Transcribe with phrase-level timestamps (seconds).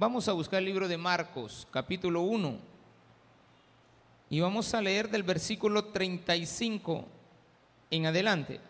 [0.00, 2.56] Vamos a buscar el libro de Marcos, capítulo 1,
[4.30, 7.04] y vamos a leer del versículo 35
[7.90, 8.60] en adelante.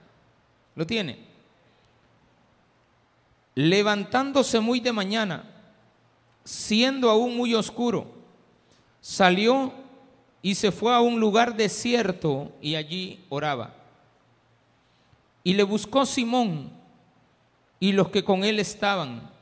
[0.75, 1.19] ¿Lo tiene?
[3.55, 5.45] Levantándose muy de mañana,
[6.45, 8.07] siendo aún muy oscuro,
[9.03, 9.75] salió
[10.41, 13.75] y se fue a un lugar desierto y allí oraba.
[15.45, 16.71] Y le buscó Simón
[17.79, 19.37] y los que con él estaban.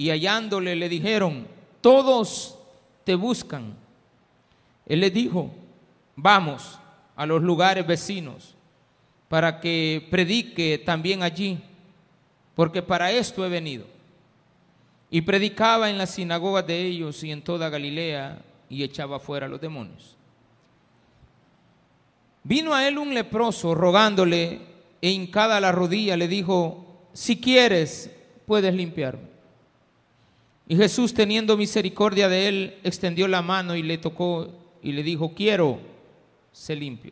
[0.00, 1.46] Y hallándole le dijeron,
[1.82, 2.56] todos
[3.04, 3.74] te buscan.
[4.86, 5.50] Él les dijo,
[6.16, 6.78] vamos
[7.14, 8.54] a los lugares vecinos
[9.28, 11.58] para que predique también allí,
[12.54, 13.84] porque para esto he venido.
[15.10, 18.40] Y predicaba en las sinagogas de ellos y en toda Galilea
[18.70, 20.16] y echaba fuera a los demonios.
[22.42, 24.62] Vino a él un leproso rogándole
[25.02, 28.10] e hincada la rodilla le dijo, si quieres,
[28.46, 29.29] puedes limpiarme.
[30.70, 34.46] Y Jesús, teniendo misericordia de él, extendió la mano y le tocó
[34.80, 35.80] y le dijo, quiero,
[36.52, 37.10] se limpio.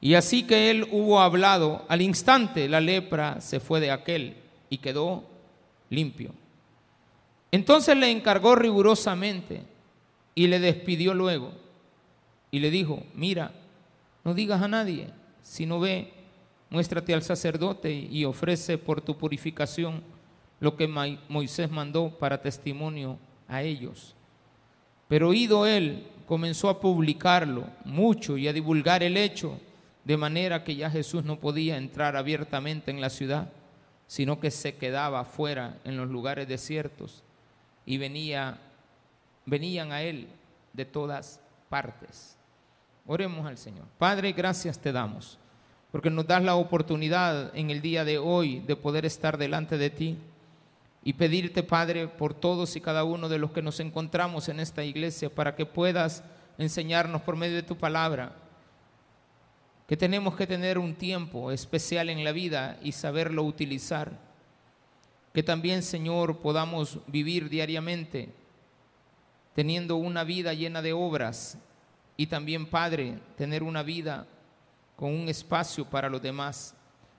[0.00, 4.34] Y así que él hubo hablado, al instante la lepra se fue de aquel
[4.68, 5.22] y quedó
[5.88, 6.32] limpio.
[7.52, 9.62] Entonces le encargó rigurosamente
[10.34, 11.52] y le despidió luego
[12.50, 13.52] y le dijo, mira,
[14.24, 15.10] no digas a nadie,
[15.44, 16.12] sino ve,
[16.70, 20.02] muéstrate al sacerdote y ofrece por tu purificación
[20.64, 20.88] lo que
[21.28, 24.14] Moisés mandó para testimonio a ellos.
[25.08, 29.60] Pero oído él, comenzó a publicarlo mucho y a divulgar el hecho,
[30.04, 33.52] de manera que ya Jesús no podía entrar abiertamente en la ciudad,
[34.06, 37.22] sino que se quedaba fuera en los lugares desiertos
[37.84, 38.58] y venía
[39.44, 40.28] venían a Él
[40.72, 42.38] de todas partes.
[43.06, 43.84] Oremos al Señor.
[43.98, 45.38] Padre, gracias te damos,
[45.92, 49.90] porque nos das la oportunidad en el día de hoy de poder estar delante de
[49.90, 50.16] ti
[51.04, 54.82] y pedirte, Padre, por todos y cada uno de los que nos encontramos en esta
[54.82, 56.24] iglesia, para que puedas
[56.58, 58.34] enseñarnos por medio de tu palabra
[59.86, 64.12] que tenemos que tener un tiempo especial en la vida y saberlo utilizar.
[65.34, 68.32] Que también, Señor, podamos vivir diariamente
[69.54, 71.58] teniendo una vida llena de obras
[72.16, 74.26] y también, Padre, tener una vida
[74.96, 76.74] con un espacio para los demás.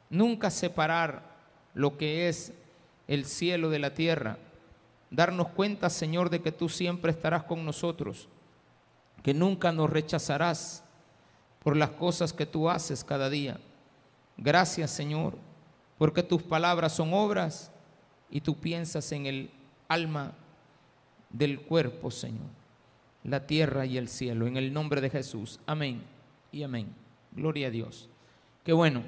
[0.10, 1.36] Nunca separar
[1.74, 2.52] lo que es
[3.08, 4.38] el cielo de la tierra.
[5.10, 8.28] Darnos cuenta, Señor, de que tú siempre estarás con nosotros,
[9.24, 10.84] que nunca nos rechazarás
[11.64, 13.60] por las cosas que tú haces cada día.
[14.38, 15.38] Gracias, Señor,
[15.98, 17.72] porque tus palabras son obras
[18.30, 19.50] y tú piensas en el
[19.88, 20.34] alma
[21.30, 22.48] del cuerpo, Señor,
[23.24, 25.60] la tierra y el cielo, en el nombre de Jesús.
[25.66, 26.04] Amén
[26.52, 26.94] y amén.
[27.32, 28.10] Gloria a Dios.
[28.64, 29.04] Qué bueno.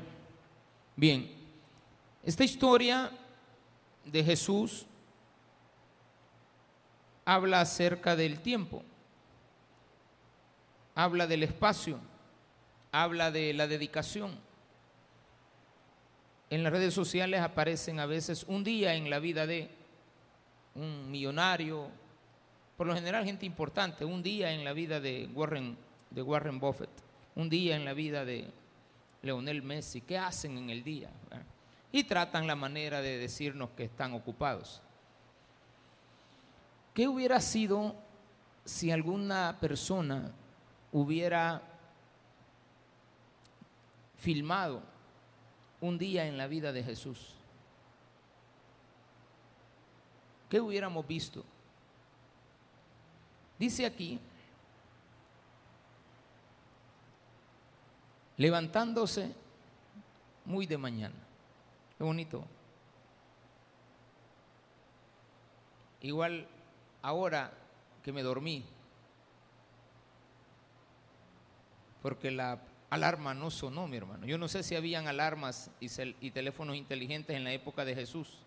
[0.96, 1.29] Bien,
[2.24, 3.12] esta historia
[4.12, 4.85] de Jesús
[7.25, 8.84] habla acerca del tiempo,
[10.95, 12.00] habla del espacio,
[12.91, 14.40] habla de la dedicación.
[16.50, 19.69] En las redes sociales aparecen a veces un día en la vida de
[20.75, 21.90] un millonario,
[22.78, 25.78] por lo general gente importante, un día en la vida de Warren,
[26.09, 26.90] de Warren Buffett,
[27.35, 28.47] un día en la vida de
[29.22, 31.09] Leonel Messi, ¿qué hacen en el día?
[31.91, 34.81] Y tratan la manera de decirnos que están ocupados.
[36.93, 37.95] ¿Qué hubiera sido
[38.65, 40.31] si alguna persona
[40.91, 41.61] hubiera
[44.15, 44.81] filmado
[45.79, 47.35] un día en la vida de Jesús?
[50.49, 51.43] ¿Qué hubiéramos visto?
[53.59, 54.19] Dice aquí,
[58.37, 59.33] levantándose
[60.45, 61.26] muy de mañana.
[61.97, 62.46] Qué bonito.
[66.02, 66.47] Igual
[67.02, 67.52] ahora
[68.03, 68.63] que me dormí,
[72.02, 74.25] porque la alarma no sonó, mi hermano.
[74.28, 78.44] Yo no sé si habían alarmas y, teléfonos inteligentes en la época de Jesús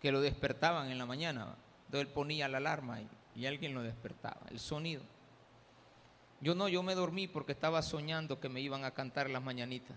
[0.00, 1.54] que lo despertaban en la mañana.
[1.86, 2.98] Entonces él ponía la alarma
[3.34, 5.02] y alguien lo despertaba, el sonido.
[6.40, 9.96] Yo no, yo me dormí porque estaba soñando que me iban a cantar las mañanitas.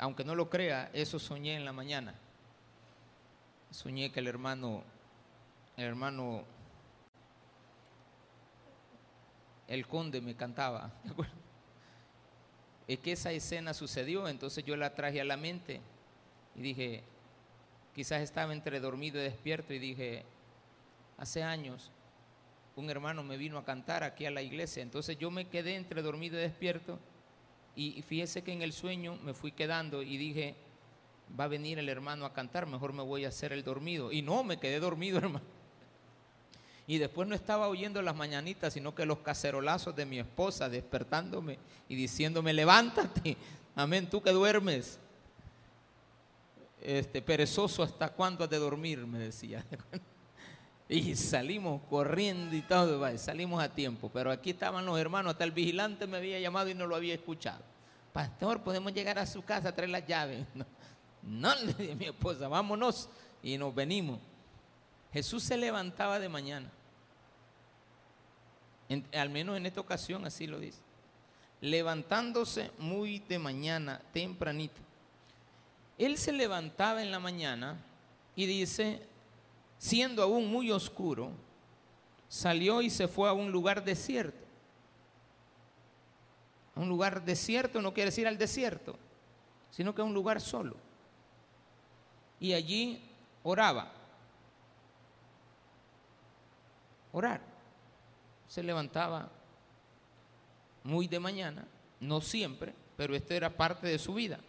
[0.00, 2.14] Aunque no lo crea, eso soñé en la mañana.
[3.70, 4.82] Soñé que el hermano,
[5.76, 6.42] el hermano,
[9.68, 10.90] el conde me cantaba.
[12.88, 15.82] Es que esa escena sucedió, entonces yo la traje a la mente
[16.56, 17.04] y dije,
[17.94, 20.24] quizás estaba entre dormido y despierto y dije,
[21.18, 21.92] hace años,
[22.74, 26.00] un hermano me vino a cantar aquí a la iglesia, entonces yo me quedé entre
[26.02, 26.98] dormido y despierto
[27.82, 30.56] y fíjese que en el sueño me fui quedando y dije,
[31.38, 34.12] va a venir el hermano a cantar, mejor me voy a hacer el dormido.
[34.12, 35.44] Y no, me quedé dormido, hermano.
[36.86, 41.58] Y después no estaba oyendo las mañanitas, sino que los cacerolazos de mi esposa despertándome
[41.88, 43.36] y diciéndome, levántate,
[43.76, 44.98] amén, tú que duermes.
[46.80, 49.06] Este, perezoso, ¿hasta cuándo has de dormir?
[49.06, 49.64] Me decía.
[50.92, 54.10] Y salimos corriendo y todo, salimos a tiempo.
[54.12, 57.14] Pero aquí estaban los hermanos, hasta el vigilante me había llamado y no lo había
[57.14, 57.62] escuchado.
[58.12, 60.44] Pastor, podemos llegar a su casa a traer las llaves.
[61.22, 63.10] No, no le dije a mi esposa, vámonos.
[63.42, 64.18] Y nos venimos.
[65.12, 66.70] Jesús se levantaba de mañana.
[69.12, 70.80] al menos en esta ocasión así lo dice.
[71.60, 74.80] Levantándose muy de mañana, tempranito.
[75.98, 77.76] Él se levantaba en la mañana
[78.34, 79.02] y dice,
[79.80, 81.32] siendo aún muy oscuro,
[82.28, 84.44] salió y se fue a un lugar desierto.
[86.76, 88.96] A un lugar desierto no quiere decir al desierto,
[89.70, 90.76] sino que a un lugar solo.
[92.38, 93.02] Y allí
[93.42, 93.90] oraba.
[97.12, 97.40] Orar.
[98.48, 99.30] Se levantaba
[100.84, 101.66] muy de mañana,
[102.00, 104.40] no siempre, pero esto era parte de su vida.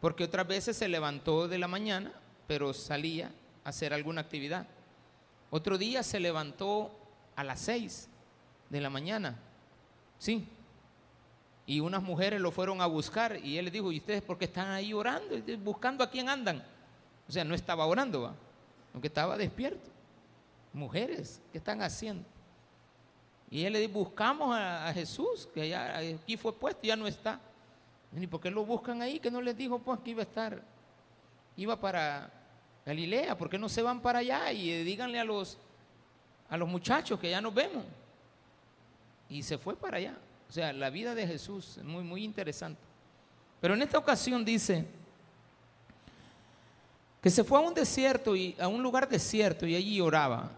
[0.00, 2.12] Porque otras veces se levantó de la mañana,
[2.48, 3.30] pero salía
[3.64, 4.66] hacer alguna actividad.
[5.50, 6.90] Otro día se levantó
[7.34, 8.08] a las seis
[8.68, 9.36] de la mañana.
[10.18, 10.46] Sí.
[11.66, 14.44] Y unas mujeres lo fueron a buscar y él les dijo, ¿y ustedes por qué
[14.44, 15.36] están ahí orando?
[15.58, 16.62] Buscando a quién andan.
[17.26, 18.34] O sea, no estaba orando,
[18.92, 19.88] aunque estaba despierto.
[20.72, 22.24] Mujeres, ¿qué están haciendo?
[23.50, 27.40] Y él le dijo, buscamos a, Jesús, que ya aquí fue puesto ya no está.
[28.16, 29.18] ¿Y por qué lo buscan ahí?
[29.18, 30.62] Que no les dijo pues que iba a estar,
[31.56, 32.30] iba para
[32.86, 34.52] Galilea, ¿por qué no se van para allá?
[34.52, 35.58] Y eh, díganle a los,
[36.48, 37.84] a los muchachos que ya nos vemos.
[39.28, 40.14] Y se fue para allá.
[40.48, 42.80] O sea, la vida de Jesús es muy, muy interesante.
[43.60, 44.84] Pero en esta ocasión dice
[47.22, 50.50] que se fue a un desierto y a un lugar desierto y allí oraba.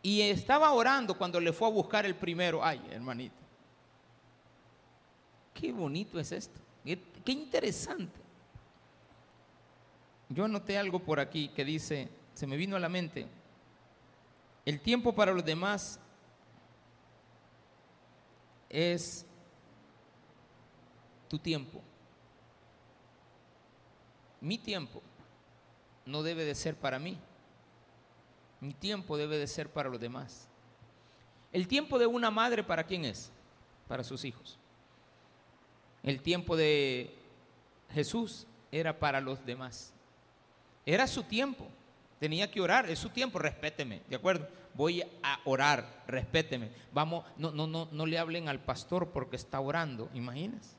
[0.00, 2.64] Y estaba orando cuando le fue a buscar el primero.
[2.64, 3.34] Ay, hermanito.
[5.52, 6.60] Qué bonito es esto.
[6.84, 8.20] Qué, interesante.
[10.32, 13.26] Yo anoté algo por aquí que dice, se me vino a la mente,
[14.64, 15.98] el tiempo para los demás
[18.70, 19.26] es
[21.28, 21.82] tu tiempo.
[24.40, 25.02] Mi tiempo
[26.06, 27.18] no debe de ser para mí.
[28.60, 30.48] Mi tiempo debe de ser para los demás.
[31.52, 33.30] El tiempo de una madre, ¿para quién es?
[33.88, 34.58] Para sus hijos.
[36.02, 37.14] El tiempo de
[37.90, 39.92] Jesús era para los demás.
[40.84, 41.66] Era su tiempo.
[42.18, 44.48] Tenía que orar, es su tiempo, respéteme, ¿de acuerdo?
[44.74, 46.70] Voy a orar, respéteme.
[46.92, 50.76] Vamos, no, no, no, no le hablen al pastor porque está orando, ¿imaginas?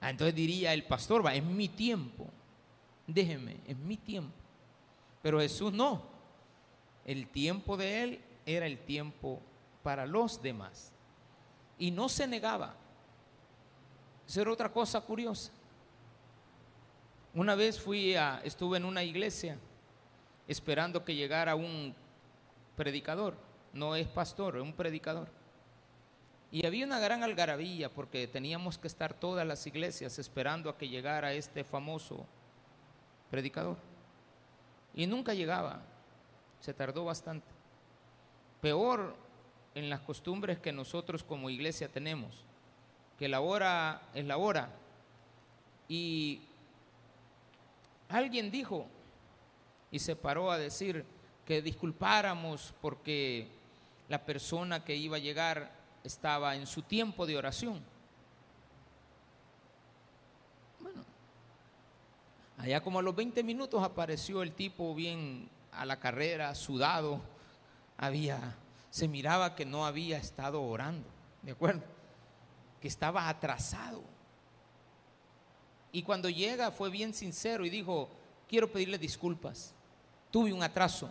[0.00, 2.26] Ah, entonces diría el pastor, va, es mi tiempo.
[3.06, 4.34] Déjeme, es mi tiempo.
[5.22, 6.02] Pero Jesús no.
[7.04, 9.40] El tiempo de él era el tiempo
[9.82, 10.92] para los demás.
[11.78, 12.74] Y no se negaba.
[14.26, 15.52] Eso era otra cosa curiosa.
[17.34, 19.56] Una vez fui a, estuve en una iglesia
[20.46, 21.94] esperando que llegara un
[22.76, 23.36] predicador,
[23.72, 25.28] no es pastor, es un predicador.
[26.50, 30.88] Y había una gran algarabía porque teníamos que estar todas las iglesias esperando a que
[30.88, 32.26] llegara este famoso
[33.30, 33.78] predicador.
[34.94, 35.80] Y nunca llegaba,
[36.60, 37.48] se tardó bastante.
[38.60, 39.16] Peor
[39.74, 42.44] en las costumbres que nosotros como iglesia tenemos
[43.18, 44.68] que la hora es la hora.
[45.88, 46.42] Y
[48.12, 48.86] alguien dijo
[49.90, 51.04] y se paró a decir
[51.44, 53.48] que disculpáramos porque
[54.08, 55.72] la persona que iba a llegar
[56.04, 57.82] estaba en su tiempo de oración.
[60.80, 61.04] Bueno,
[62.58, 67.20] allá como a los 20 minutos apareció el tipo bien a la carrera, sudado,
[67.96, 68.56] había,
[68.90, 71.08] se miraba que no había estado orando,
[71.42, 71.82] ¿de acuerdo?
[72.82, 74.02] que estaba atrasado.
[75.92, 78.08] Y cuando llega fue bien sincero y dijo,
[78.48, 79.74] quiero pedirle disculpas,
[80.30, 81.10] tuve un atraso,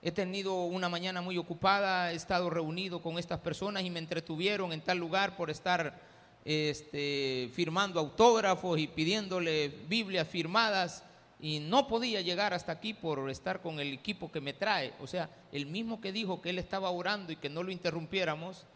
[0.00, 4.72] he tenido una mañana muy ocupada, he estado reunido con estas personas y me entretuvieron
[4.72, 6.00] en tal lugar por estar
[6.44, 11.04] este, firmando autógrafos y pidiéndole Biblias firmadas.
[11.40, 14.92] Y no podía llegar hasta aquí por estar con el equipo que me trae.
[15.00, 18.66] O sea, el mismo que dijo que él estaba orando y que no lo interrumpiéramos,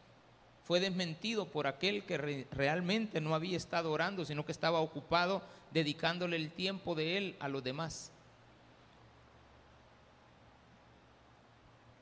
[0.64, 5.42] fue desmentido por aquel que realmente no había estado orando, sino que estaba ocupado
[5.72, 8.12] dedicándole el tiempo de él a los demás.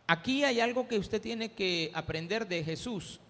[0.07, 3.21] Aquí hay algo que usted tiene que aprender de Jesús,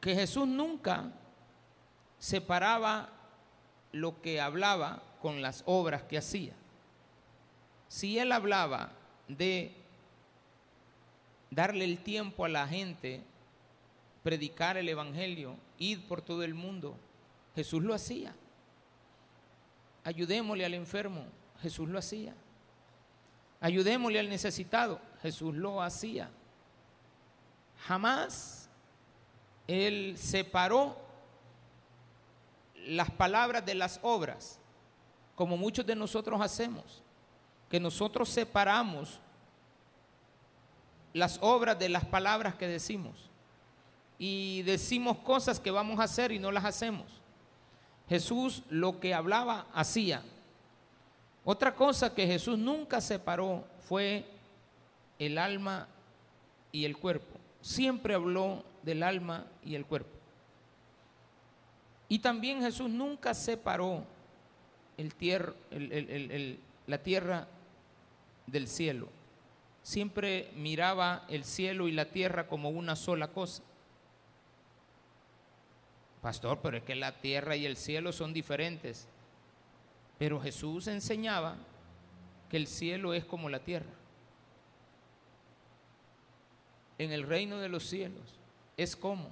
[0.00, 1.10] que Jesús nunca
[2.18, 3.10] separaba
[3.92, 6.52] lo que hablaba con las obras que hacía.
[7.88, 8.92] Si él hablaba
[9.28, 9.72] de
[11.50, 13.22] darle el tiempo a la gente,
[14.26, 16.96] predicar el Evangelio, ir por todo el mundo,
[17.54, 18.34] Jesús lo hacía.
[20.02, 21.26] Ayudémosle al enfermo,
[21.62, 22.34] Jesús lo hacía.
[23.60, 26.28] Ayudémosle al necesitado, Jesús lo hacía.
[27.86, 28.68] Jamás
[29.68, 30.96] él separó
[32.84, 34.58] las palabras de las obras,
[35.36, 37.04] como muchos de nosotros hacemos,
[37.70, 39.20] que nosotros separamos
[41.12, 43.25] las obras de las palabras que decimos
[44.18, 47.06] y decimos cosas que vamos a hacer y no las hacemos.
[48.08, 50.22] Jesús lo que hablaba hacía.
[51.44, 54.26] Otra cosa que Jesús nunca separó fue
[55.18, 55.88] el alma
[56.72, 57.38] y el cuerpo.
[57.60, 60.10] Siempre habló del alma y el cuerpo.
[62.08, 64.04] Y también Jesús nunca separó
[64.96, 67.48] el la tierra
[68.46, 69.08] del cielo.
[69.82, 73.62] Siempre miraba el cielo y la tierra como una sola cosa.
[76.26, 79.06] Pastor, pero es que la tierra y el cielo son diferentes.
[80.18, 81.54] Pero Jesús enseñaba
[82.50, 83.92] que el cielo es como la tierra.
[86.98, 88.40] En el reino de los cielos
[88.76, 89.28] es como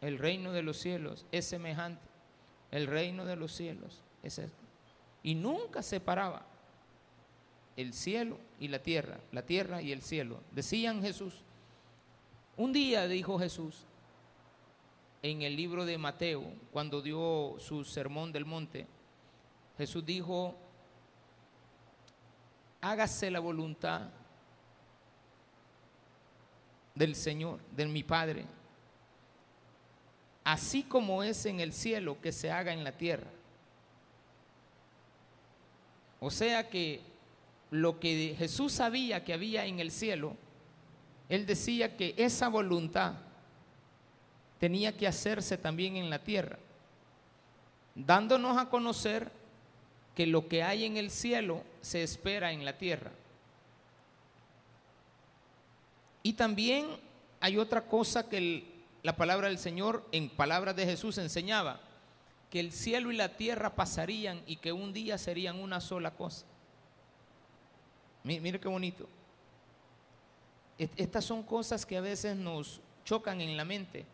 [0.00, 2.00] el reino de los cielos es semejante.
[2.70, 4.64] El reino de los cielos es esto.
[5.22, 6.46] Y nunca separaba
[7.76, 10.40] el cielo y la tierra, la tierra y el cielo.
[10.52, 11.34] Decían Jesús.
[12.56, 13.84] Un día dijo Jesús
[15.30, 18.86] en el libro de Mateo, cuando dio su sermón del monte,
[19.76, 20.56] Jesús dijo,
[22.80, 24.08] hágase la voluntad
[26.94, 28.46] del Señor, de mi Padre,
[30.44, 33.30] así como es en el cielo, que se haga en la tierra.
[36.20, 37.00] O sea que
[37.72, 40.36] lo que Jesús sabía que había en el cielo,
[41.28, 43.25] él decía que esa voluntad
[44.58, 46.58] tenía que hacerse también en la tierra,
[47.94, 49.30] dándonos a conocer
[50.14, 53.10] que lo que hay en el cielo se espera en la tierra.
[56.22, 56.86] Y también
[57.40, 58.64] hay otra cosa que
[59.02, 61.80] la palabra del Señor en palabras de Jesús enseñaba,
[62.50, 66.46] que el cielo y la tierra pasarían y que un día serían una sola cosa.
[68.24, 69.08] Mire qué bonito.
[70.78, 74.04] Estas son cosas que a veces nos chocan en la mente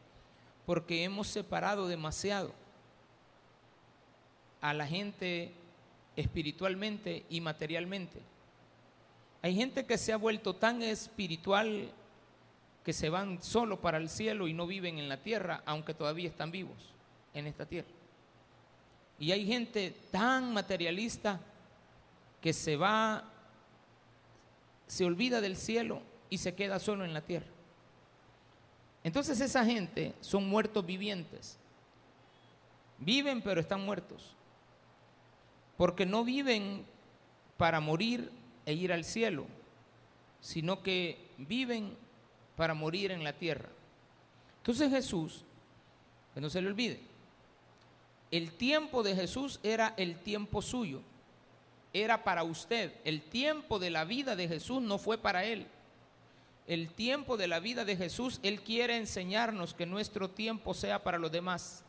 [0.73, 2.51] porque hemos separado demasiado
[4.63, 5.53] a la gente
[6.17, 8.23] espiritualmente y materialmente.
[9.43, 11.91] Hay gente que se ha vuelto tan espiritual
[12.83, 16.31] que se van solo para el cielo y no viven en la tierra, aunque todavía
[16.31, 16.95] están vivos
[17.35, 17.93] en esta tierra.
[19.19, 21.39] Y hay gente tan materialista
[22.41, 23.25] que se va,
[24.87, 26.01] se olvida del cielo
[26.31, 27.53] y se queda solo en la tierra.
[29.05, 31.59] Entonces esa gente son muertos vivientes.
[32.99, 34.35] Viven pero están muertos.
[35.77, 36.85] Porque no viven
[37.57, 38.31] para morir
[38.67, 39.47] e ir al cielo,
[40.41, 41.97] sino que viven
[42.57, 43.69] para morir en la tierra.
[44.59, 45.45] Entonces Jesús,
[46.35, 47.01] que no se le olvide,
[48.31, 51.03] el tiempo de Jesús era el tiempo suyo,
[51.93, 52.93] era para usted.
[53.05, 55.67] El tiempo de la vida de Jesús no fue para él.
[56.73, 61.19] El tiempo de la vida de Jesús, Él quiere enseñarnos que nuestro tiempo sea para
[61.19, 61.85] los demás.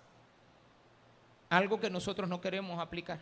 [1.50, 3.22] Algo que nosotros no queremos aplicar.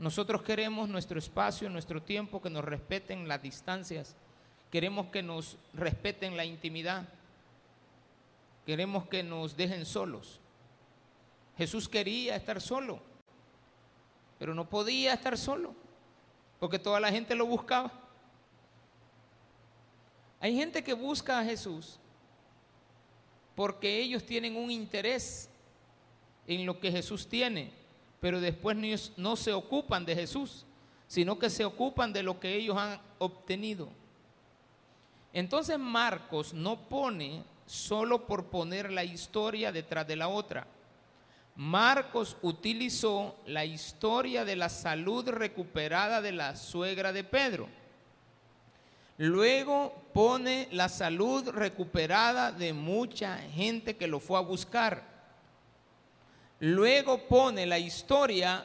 [0.00, 4.16] Nosotros queremos nuestro espacio, nuestro tiempo, que nos respeten las distancias,
[4.72, 7.08] Queremos que nos respeten la intimidad.
[8.66, 10.40] Queremos que nos dejen solos.
[11.56, 12.98] Jesús quería estar solo,
[14.40, 15.72] pero no podía estar solo,
[16.58, 18.05] porque toda la gente lo buscaba.
[20.46, 21.98] Hay gente que busca a Jesús
[23.56, 25.50] porque ellos tienen un interés
[26.46, 27.72] en lo que Jesús tiene,
[28.20, 28.76] pero después
[29.16, 30.64] no se ocupan de Jesús,
[31.08, 33.88] sino que se ocupan de lo que ellos han obtenido.
[35.32, 40.64] Entonces Marcos no pone solo por poner la historia detrás de la otra.
[41.56, 47.68] Marcos utilizó la historia de la salud recuperada de la suegra de Pedro.
[49.18, 55.02] Luego pone la salud recuperada de mucha gente que lo fue a buscar.
[56.60, 58.64] Luego pone la historia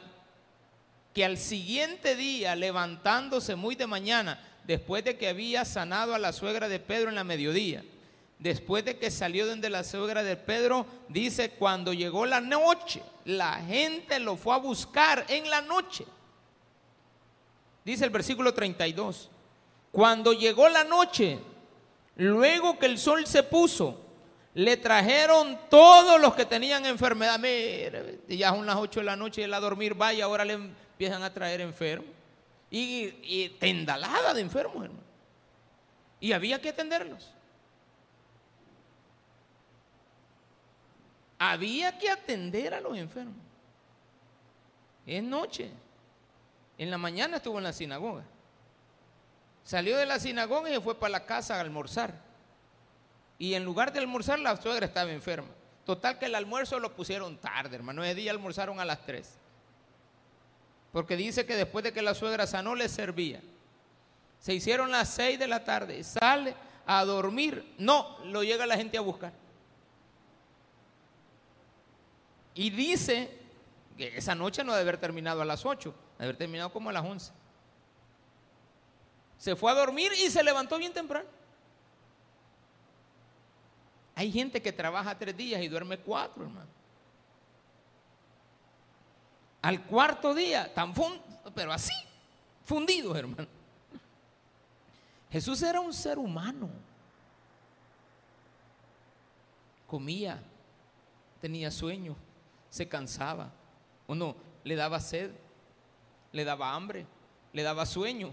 [1.13, 6.31] que al siguiente día, levantándose muy de mañana, después de que había sanado a la
[6.31, 7.83] suegra de Pedro en la mediodía.
[8.41, 13.53] después de que salió donde la suegra de Pedro, dice, cuando llegó la noche, la
[13.61, 16.05] gente lo fue a buscar en la noche.
[17.85, 19.29] Dice el versículo 32,
[19.91, 21.39] cuando llegó la noche,
[22.15, 23.99] luego que el sol se puso,
[24.53, 27.39] le trajeron todos los que tenían enfermedad.
[27.39, 31.23] Mira, ya son las 8 de la noche él a dormir, vaya, ahora le empiezan
[31.23, 32.09] a traer enfermos.
[32.69, 35.03] Y, y tendalada de enfermos, hermano.
[36.21, 37.33] Y había que atenderlos.
[41.37, 43.35] Había que atender a los enfermos.
[45.05, 45.71] Es noche.
[46.77, 48.23] En la mañana estuvo en la sinagoga.
[49.63, 52.13] Salió de la sinagoga y fue para la casa a almorzar.
[53.37, 55.49] Y en lugar de almorzar, la suegra estaba enferma.
[55.85, 58.03] Total que el almuerzo lo pusieron tarde, hermano.
[58.03, 59.27] Ese día almorzaron a las 3.
[60.91, 63.41] Porque dice que después de que la suegra sanó, le servía.
[64.39, 66.03] Se hicieron las 6 de la tarde.
[66.03, 66.53] Sale
[66.85, 67.75] a dormir.
[67.77, 69.33] No, lo llega la gente a buscar.
[72.53, 73.37] Y dice
[73.97, 76.93] que esa noche no debe haber terminado a las 8, debe haber terminado como a
[76.93, 77.31] las 11.
[79.41, 81.27] Se fue a dormir y se levantó bien temprano.
[84.13, 86.69] Hay gente que trabaja tres días y duerme cuatro, hermano.
[89.63, 90.93] Al cuarto día, tan
[91.55, 91.91] pero así,
[92.65, 93.47] fundidos, hermano.
[95.31, 96.69] Jesús era un ser humano.
[99.87, 100.39] Comía,
[101.41, 102.15] tenía sueño,
[102.69, 103.49] se cansaba,
[104.05, 105.31] o no, le daba sed,
[106.31, 107.07] le daba hambre,
[107.53, 108.31] le daba sueño,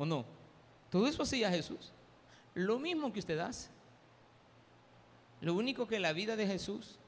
[0.00, 0.24] o no.
[0.88, 1.92] Todo eso hacía Jesús.
[2.54, 3.68] Lo mismo que usted hace.
[5.42, 6.98] Lo único que la vida de Jesús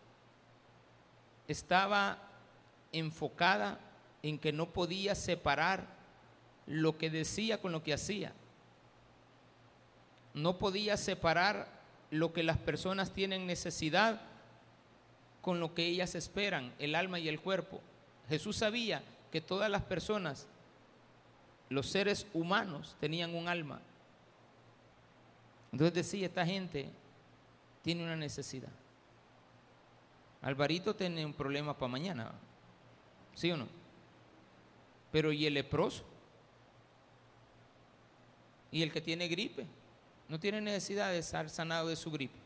[1.48, 2.18] estaba
[2.92, 3.80] enfocada
[4.22, 5.86] en que no podía separar
[6.66, 8.34] lo que decía con lo que hacía.
[10.34, 11.68] No podía separar
[12.10, 14.20] lo que las personas tienen necesidad
[15.40, 17.80] con lo que ellas esperan, el alma y el cuerpo.
[18.28, 20.46] Jesús sabía que todas las personas,
[21.72, 23.80] los seres humanos, tenían un alma.
[25.72, 26.88] Entonces decía, esta gente
[27.82, 28.70] tiene una necesidad.
[30.42, 32.32] Alvarito tiene un problema para mañana,
[33.34, 33.66] ¿sí o no?
[35.10, 36.04] Pero ¿y el leproso?
[38.70, 39.66] ¿Y el que tiene gripe?
[40.28, 42.38] No tiene necesidad de estar sanado de su gripe.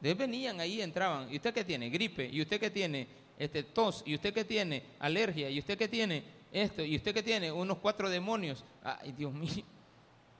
[0.00, 1.32] De venían ahí, entraban.
[1.32, 1.90] ¿Y usted qué tiene?
[1.90, 2.28] Gripe.
[2.30, 3.08] ¿Y usted qué tiene?
[3.38, 4.02] Este, tos.
[4.06, 4.84] ¿Y usted qué tiene?
[4.98, 5.50] Alergia.
[5.50, 6.22] ¿Y usted qué tiene?
[6.54, 6.84] Esto.
[6.84, 7.50] ¿Y usted qué tiene?
[7.50, 8.64] Unos cuatro demonios.
[8.84, 9.64] Ay, Dios mío.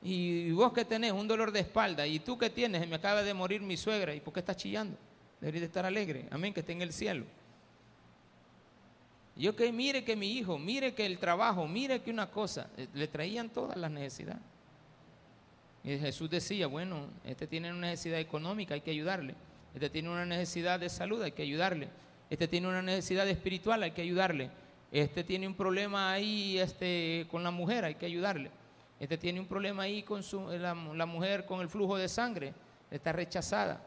[0.00, 1.11] ¿Y vos qué tenés?
[1.11, 2.07] Un dolor de espalda.
[2.07, 2.88] ¿Y tú qué tienes?
[2.88, 4.14] Me acaba de morir mi suegra.
[4.14, 4.96] ¿Y por qué estás chillando?
[5.40, 6.29] Debería de estar alegre.
[6.31, 7.24] Amén, que esté en el cielo.
[9.35, 12.87] Yo que mire que mi hijo, mire que el trabajo, mire que una cosa, eh,
[12.94, 14.40] le traían todas las necesidades.
[15.83, 19.35] Y Jesús decía, bueno, este tiene una necesidad económica, hay que ayudarle.
[19.74, 21.88] Este tiene una necesidad de salud, hay que ayudarle.
[22.31, 24.50] Este tiene una necesidad espiritual, hay que ayudarle.
[24.94, 28.48] Este tiene un problema ahí este, con la mujer, hay que ayudarle.
[29.00, 32.54] Este tiene un problema ahí con su, la, la mujer con el flujo de sangre,
[32.92, 33.85] está rechazada.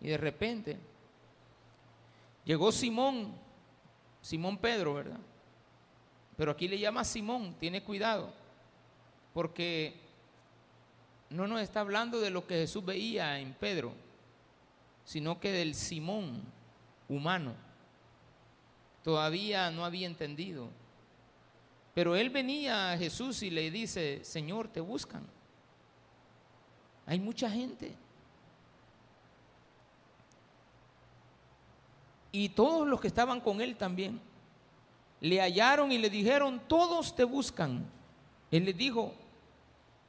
[0.00, 0.78] Y de repente
[2.42, 3.34] llegó Simón,
[4.22, 5.18] Simón Pedro, ¿verdad?
[6.38, 8.32] Pero aquí le llama Simón, tiene cuidado,
[9.34, 10.00] porque
[11.28, 13.92] no nos está hablando de lo que Jesús veía en Pedro,
[15.04, 16.40] sino que del Simón
[17.10, 17.52] humano.
[19.02, 20.68] Todavía no había entendido.
[21.94, 25.26] Pero él venía a Jesús y le dice, Señor, te buscan.
[27.06, 27.94] Hay mucha gente.
[32.32, 34.20] Y todos los que estaban con él también
[35.20, 37.84] le hallaron y le dijeron, todos te buscan.
[38.50, 39.12] Él les dijo,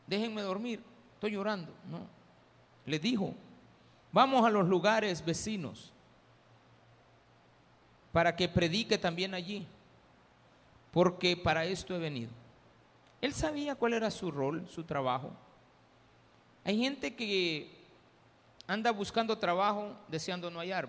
[0.06, 0.84] déjenme dormir,
[1.16, 1.74] estoy llorando.
[1.90, 2.06] No,
[2.86, 3.34] le dijo,
[4.12, 5.94] Vamos a los lugares vecinos
[8.12, 9.66] para que predique también allí,
[10.92, 12.32] porque para esto he venido.
[13.22, 15.32] Él sabía cuál era su rol, su trabajo.
[16.64, 17.72] Hay gente que
[18.68, 20.88] anda buscando trabajo deseando no hallar.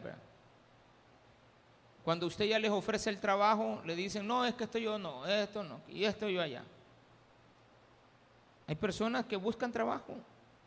[2.04, 5.24] Cuando usted ya les ofrece el trabajo, le dicen, no, es que esto yo no,
[5.26, 6.64] esto no, y esto yo allá.
[8.66, 10.16] Hay personas que buscan trabajo,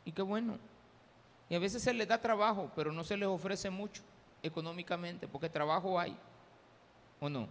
[0.05, 0.57] y qué bueno.
[1.49, 4.01] Y a veces se les da trabajo, pero no se les ofrece mucho
[4.41, 6.15] económicamente, porque trabajo hay,
[7.19, 7.47] ¿o no?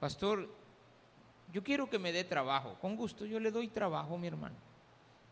[0.00, 0.48] Pastor,
[1.52, 2.76] yo quiero que me dé trabajo.
[2.80, 4.56] Con gusto, yo le doy trabajo, mi hermano.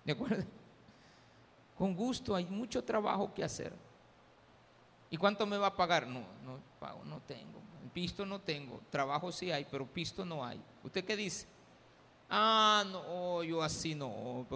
[0.05, 0.45] ¿De acuerdo?
[1.79, 3.73] Con gusto, hay mucho trabajo que hacer.
[5.11, 6.07] ¿Y cuánto me va a pagar?
[6.07, 7.61] No, no pago, no tengo.
[7.93, 8.81] Pisto no tengo.
[8.91, 10.61] Trabajo sí hay, pero pisto no hay.
[10.83, 11.47] ¿Usted qué dice?
[12.29, 14.47] Ah, no, yo así no.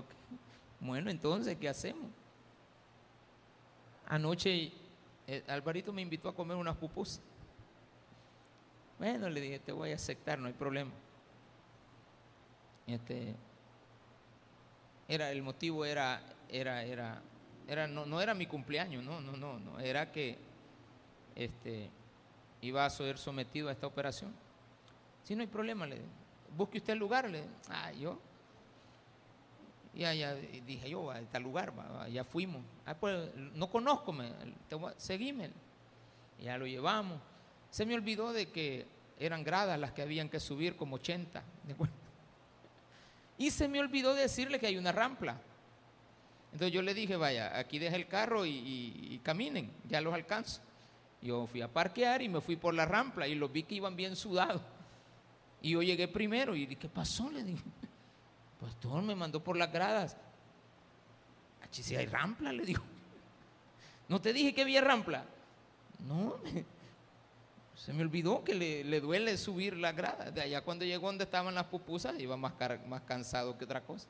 [0.81, 2.11] Bueno, entonces, ¿qué hacemos?
[4.07, 4.73] Anoche
[5.27, 7.23] eh, Alvarito me invitó a comer unas pupusas.
[9.01, 10.91] Bueno, le dije, te voy a aceptar, no hay problema.
[12.87, 13.35] Este,
[15.09, 17.23] era, el motivo era, era, era,
[17.67, 20.37] era no, no era mi cumpleaños, no, no, no, no, era que
[21.35, 21.89] este,
[22.61, 24.35] iba a ser sometido a esta operación.
[25.25, 26.03] Si no hay problema, le
[26.55, 28.19] busque usted el lugar, le ah, yo.
[29.95, 31.73] Y allá dije yo, a este lugar,
[32.13, 32.63] ya fuimos.
[32.85, 34.31] Ah, pues no conozco, me,
[34.99, 35.53] seguime.
[36.39, 37.30] Ya lo llevamos.
[37.70, 38.87] Se me olvidó de que
[39.18, 41.42] eran gradas las que habían que subir, como 80.
[43.38, 45.40] Y se me olvidó decirle que hay una rampla.
[46.52, 50.61] Entonces yo le dije, vaya, aquí deja el carro y, caminen, ya los alcanzo.
[51.22, 53.94] Yo fui a parquear y me fui por la rampla y los vi que iban
[53.94, 54.62] bien sudados.
[55.62, 57.30] Y yo llegué primero y dije, ¿qué pasó?
[57.30, 57.62] Le dije,
[58.59, 60.16] pues todo me mandó por las gradas.
[61.70, 62.83] Si hay rampla, le digo.
[64.09, 65.24] ¿No te dije que había rampla?
[66.00, 66.37] No,
[67.81, 70.31] se me olvidó que le, duele subir la grada.
[70.31, 72.53] De allá cuando llegó donde estaban las pupusas, iba más,
[72.87, 74.07] más cansado que otra cosa.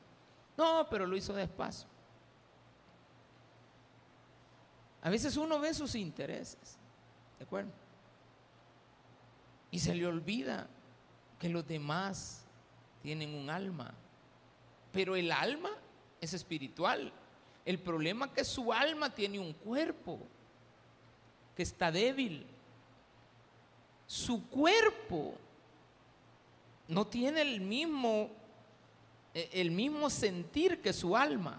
[0.57, 1.87] No, pero lo hizo despacio.
[5.01, 6.77] A veces uno ve sus intereses,
[7.39, 7.71] ¿de acuerdo?
[9.71, 10.67] Y se le olvida
[11.39, 12.43] que los demás
[13.01, 13.93] tienen un alma.
[14.91, 15.69] Pero el alma
[16.19, 17.13] es espiritual.
[17.63, 20.19] El problema es que su alma tiene un cuerpo
[21.55, 22.45] que está débil
[24.11, 25.35] su cuerpo
[26.89, 28.29] no tiene el mismo,
[29.33, 31.57] eh, el mismo sentir que su alma.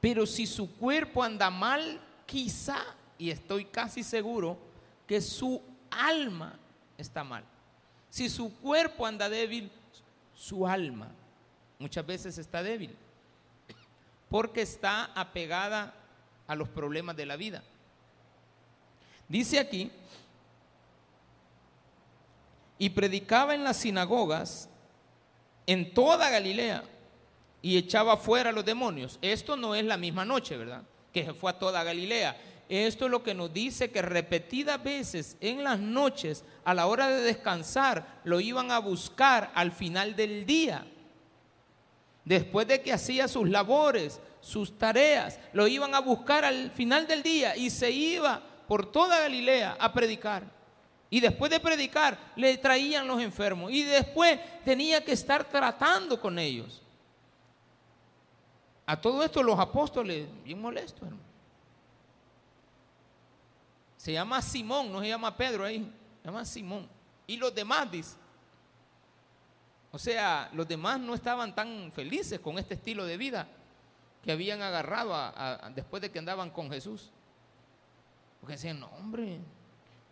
[0.00, 2.78] Pero si su cuerpo anda mal, quizá,
[3.18, 4.56] y estoy casi seguro,
[5.06, 6.58] que su alma
[6.96, 7.44] está mal.
[8.08, 9.70] Si su cuerpo anda débil,
[10.34, 11.10] su alma
[11.78, 12.96] muchas veces está débil,
[14.30, 15.92] porque está apegada
[16.46, 17.62] a los problemas de la vida.
[19.28, 19.92] Dice aquí
[22.78, 24.68] y predicaba en las sinagogas
[25.66, 26.84] en toda Galilea
[27.62, 29.18] y echaba fuera a los demonios.
[29.22, 30.82] Esto no es la misma noche, ¿verdad?
[31.12, 32.36] Que fue a toda Galilea.
[32.68, 37.08] Esto es lo que nos dice que repetidas veces en las noches, a la hora
[37.08, 40.84] de descansar, lo iban a buscar al final del día.
[42.24, 47.22] Después de que hacía sus labores, sus tareas, lo iban a buscar al final del
[47.22, 50.55] día y se iba por toda Galilea a predicar.
[51.08, 53.70] Y después de predicar, le traían los enfermos.
[53.70, 56.82] Y después tenía que estar tratando con ellos.
[58.84, 61.26] A todo esto los apóstoles, bien molestos, hermano.
[63.96, 65.92] Se llama Simón, no se llama Pedro ahí,
[66.22, 66.88] se llama Simón.
[67.26, 68.16] Y los demás, dice.
[69.90, 73.48] O sea, los demás no estaban tan felices con este estilo de vida
[74.22, 75.14] que habían agarrado
[75.74, 77.10] después de que andaban con Jesús.
[78.40, 79.40] Porque decían, no, hombre,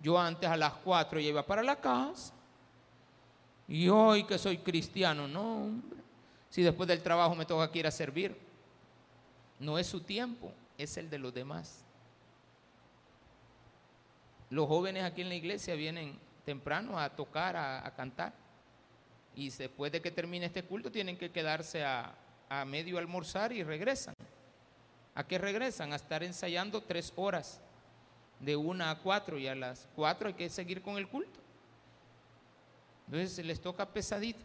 [0.04, 2.34] yo antes a las cuatro ya iba para la casa.
[3.66, 5.98] Y hoy que soy cristiano, no, hombre.
[6.50, 8.36] Si después del trabajo me toca que ir a servir.
[9.58, 11.86] No es su tiempo, es el de los demás.
[14.50, 18.34] Los jóvenes aquí en la iglesia vienen temprano a tocar, a, cantar.
[19.34, 22.14] Y después de que termine este culto tienen que quedarse a
[22.66, 24.14] medio almorzar y regresan.
[25.14, 25.94] ¿A qué regresan?
[25.94, 27.62] A estar ensayando tres horas
[28.44, 31.40] de una a cuatro y a las cuatro hay que seguir con el culto.
[33.06, 34.42] Entonces les toca pesadito.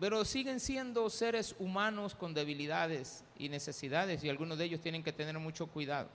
[0.00, 5.12] Pero siguen siendo seres humanos con debilidades y necesidades y algunos de ellos tienen que
[5.12, 6.08] tener mucho cuidado.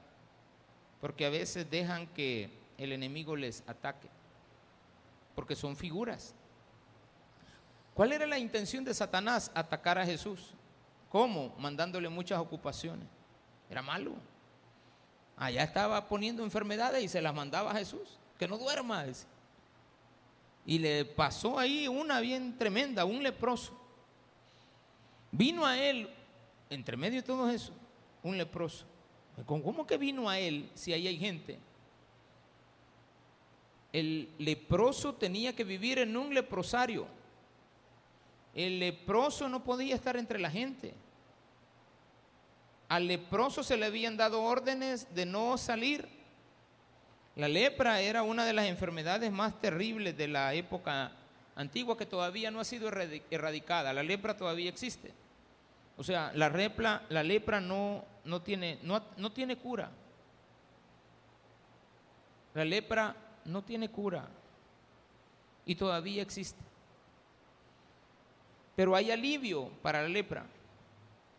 [1.01, 4.07] Porque a veces dejan que el enemigo les ataque.
[5.35, 6.33] Porque son figuras.
[7.93, 9.51] ¿Cuál era la intención de Satanás?
[9.53, 10.53] Atacar a Jesús.
[11.09, 11.53] ¿Cómo?
[11.59, 13.07] Mandándole muchas ocupaciones.
[13.69, 14.13] Era malo.
[15.37, 18.19] Allá estaba poniendo enfermedades y se las mandaba a Jesús.
[18.37, 19.05] Que no duerma.
[20.65, 23.77] Y le pasó ahí una bien tremenda, un leproso.
[25.31, 26.09] Vino a él,
[26.69, 27.73] entre medio de todo eso,
[28.21, 28.85] un leproso.
[29.45, 31.57] ¿Cómo que vino a él si ahí hay gente?
[33.91, 37.07] El leproso tenía que vivir en un leprosario.
[38.53, 40.93] El leproso no podía estar entre la gente.
[42.93, 46.07] Al leproso se le habían dado órdenes de no salir.
[47.35, 51.11] La lepra era una de las enfermedades más terribles de la época
[51.55, 52.87] antigua que todavía no ha sido
[53.31, 53.93] erradicada.
[53.93, 55.11] La lepra todavía existe.
[55.97, 56.49] O sea, la,
[57.23, 59.89] lepra no, no, tiene, no, no tiene cura.
[62.53, 64.27] La lepra no tiene cura
[65.65, 66.61] y todavía existe.
[68.75, 70.45] Pero hay alivio para la lepra.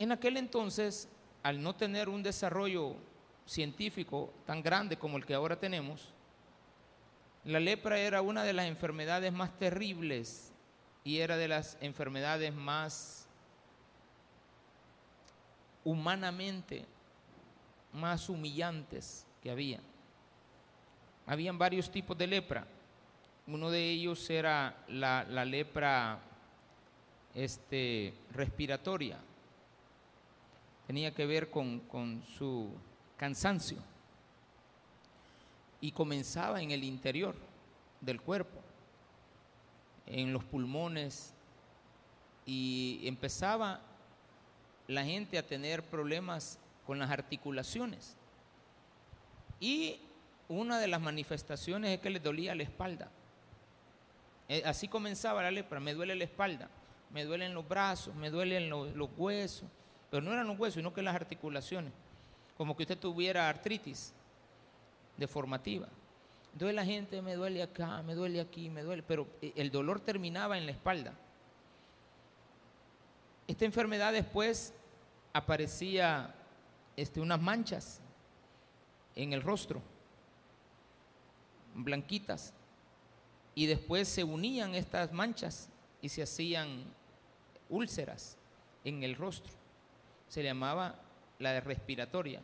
[0.01, 1.09] En aquel entonces
[1.45, 2.97] al no tener un desarrollo
[3.47, 6.13] científico tan grande como el que ahora tenemos,
[7.45, 10.53] la lepra era una de las enfermedades más terribles
[11.05, 13.29] y era de las enfermedades más
[15.85, 16.87] humanamente
[17.95, 19.81] más humillantes que había.
[21.27, 22.67] Habían varios tipos de lepra.
[23.47, 26.19] Uno de ellos era la, lepra
[27.35, 29.19] este, respiratoria.
[30.87, 32.71] Tenía que ver con, con su
[33.17, 33.79] cansancio.
[35.81, 37.35] Y comenzaba en el interior
[38.01, 38.61] del cuerpo,
[40.07, 41.35] en los pulmones,
[42.47, 43.81] y empezaba
[44.87, 48.17] la gente a tener problemas con las articulaciones.
[49.61, 50.01] Y
[50.49, 53.11] una de las manifestaciones es que le dolía la espalda.
[54.49, 56.69] Eh, así comenzaba la lepra, me duele la espalda,
[57.11, 59.69] me duelen los brazos, me duelen los, los huesos,
[60.15, 61.93] pero no eran los huesos, sino que las articulaciones,
[62.57, 64.13] como que usted tuviera artritis
[65.17, 65.89] deformativa.
[66.53, 69.99] Entonces la gente me duele acá, me duele aquí, me duele, pero eh, el dolor
[69.99, 71.15] terminaba en la espalda.
[73.49, 74.73] Esta enfermedad después
[75.33, 76.33] aparecía
[76.97, 78.01] este, unas manchas
[79.17, 79.83] en el rostro,
[81.75, 82.55] blanquitas,
[83.57, 85.69] y después se unían estas manchas
[86.01, 86.85] y se hacían
[87.69, 88.39] úlceras
[88.85, 89.64] en el rostro.
[90.29, 90.95] Se llamaba
[91.39, 92.41] la respiratoria.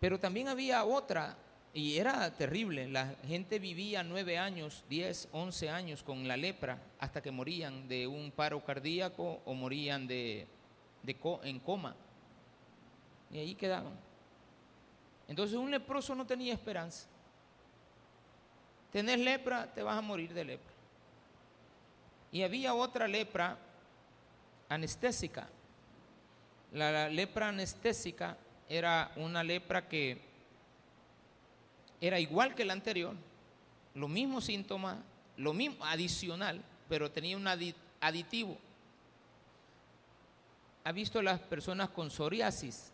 [0.00, 1.36] Pero también había otra,
[1.74, 2.88] y era terrible.
[2.88, 8.06] La gente vivía nueve años, diez, once años con la lepra hasta que morían de
[8.06, 10.46] un paro cardíaco o morían de,
[11.02, 11.94] de en coma.
[13.30, 13.94] Y ahí quedaban.
[15.28, 17.06] Entonces un leproso no tenía esperanza.
[18.90, 20.72] Tenés lepra, te vas a morir de lepra.
[22.30, 23.56] Y había otra lepra
[24.74, 25.48] anestésica.
[26.72, 28.36] La lepra anestésica
[28.68, 30.20] era una lepra que
[32.00, 33.14] era igual que la anterior,
[33.94, 35.02] lo mismo síntoma,
[35.36, 38.58] lo mismo adicional, pero tenía un aditivo.
[40.84, 42.92] ¿Ha visto las personas con psoriasis?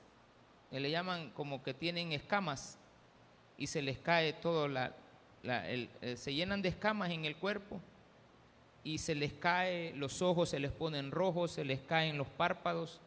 [0.71, 2.77] Que le llaman como que tienen escamas
[3.57, 4.95] y se les cae todo, la,
[5.43, 7.81] eh, se llenan de escamas en el cuerpo
[8.85, 13.01] y se les cae, los ojos se les ponen rojos, se les caen los párpados,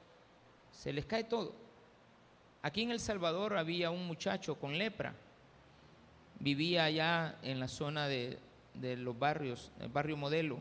[0.72, 1.54] se les cae todo.
[2.62, 5.16] Aquí en El Salvador había un muchacho con lepra,
[6.40, 8.38] vivía allá en la zona de,
[8.98, 10.60] los barrios, el barrio modelo,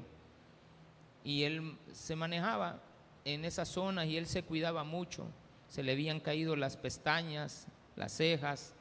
[1.24, 2.80] y él se manejaba
[3.24, 5.26] en esas zonas y él se cuidaba mucho,
[5.68, 8.74] se le habían caído las pestañas, las cejas,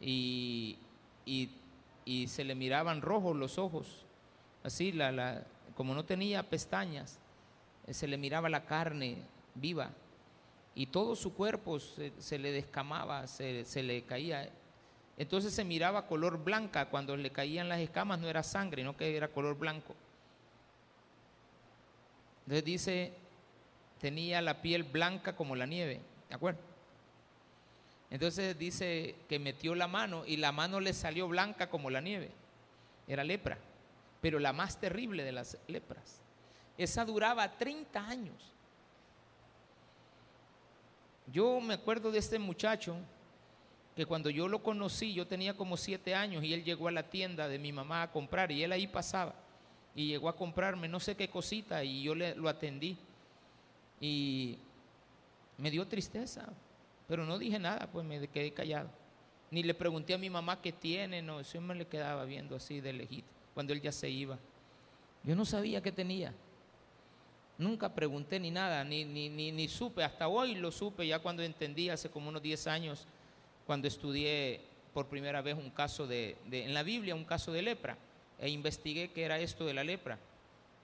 [0.00, 0.78] y,
[2.26, 4.04] se le miraban rojos los ojos,
[4.62, 5.44] así, la,
[5.76, 7.18] como no tenía pestañas,
[7.88, 9.18] se le miraba la carne
[9.54, 9.90] viva
[10.74, 14.48] y todo su cuerpo se, le descamaba, se, se, le caía.
[15.18, 19.16] Entonces se miraba color blanca, cuando le caían las escamas no era sangre, no que
[19.16, 19.94] era color blanco.
[22.42, 23.12] Entonces dice,
[24.00, 26.60] tenía la piel blanca como la nieve, ¿de acuerdo?
[28.10, 32.30] Entonces dice que metió la mano y la mano le salió blanca como la nieve,
[33.06, 33.58] era lepra,
[34.20, 36.20] pero la más terrible de las lepras.
[36.76, 38.52] Esa duraba 30 años.
[41.26, 42.96] Yo me acuerdo de este muchacho
[43.94, 47.02] que cuando yo lo conocí, yo tenía como siete años y él llegó a la
[47.02, 49.34] tienda de mi mamá a comprar y él ahí pasaba
[49.94, 52.96] y llegó a comprarme no sé qué cosita y yo le, lo atendí
[54.00, 54.58] y
[55.58, 56.48] me dio tristeza,
[57.06, 58.88] pero no dije nada, pues me quedé callado.
[59.50, 62.80] Ni le pregunté a mi mamá qué tiene, no, eso me le quedaba viendo así
[62.80, 64.38] de lejito, cuando él ya se iba.
[65.22, 66.32] Yo no sabía qué tenía.
[67.58, 71.90] Nunca pregunté ni nada, ni, ni, ni, supe, hasta hoy lo supe, ya cuando entendí
[71.90, 73.06] hace como unos 10 años,
[73.66, 74.62] cuando estudié
[74.94, 77.98] por primera vez un caso de, en la Biblia, un caso de lepra,
[78.38, 80.18] e investigué qué era esto de la lepra,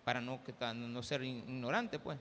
[0.04, 0.38] para no,
[0.74, 2.18] no ser ignorante, pues.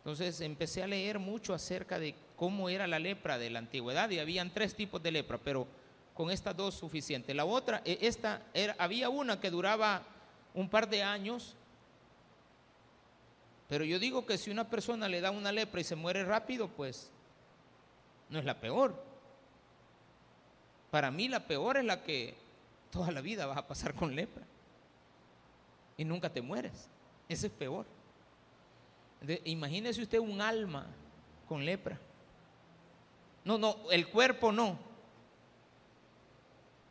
[0.00, 4.18] Entonces empecé a leer mucho acerca de cómo era la lepra de la antigüedad y
[4.18, 5.66] habían tres tipos de lepra, pero
[6.14, 7.34] con estas dos suficiente.
[7.34, 10.02] La otra, e, esta era, había una que duraba
[10.54, 11.56] un par de años
[13.72, 16.68] pero yo digo que si una persona le da una lepra y se muere rápido,
[16.68, 17.10] pues
[18.28, 19.02] no es la peor.
[20.90, 22.36] Para mí la peor es la que
[22.90, 24.44] toda la vida vas a pasar con lepra
[25.96, 26.86] y nunca te mueres.
[27.30, 27.86] Ese es peor.
[29.44, 30.84] imagínese usted un alma
[31.48, 31.98] con lepra.
[33.42, 34.76] No, no, el cuerpo no.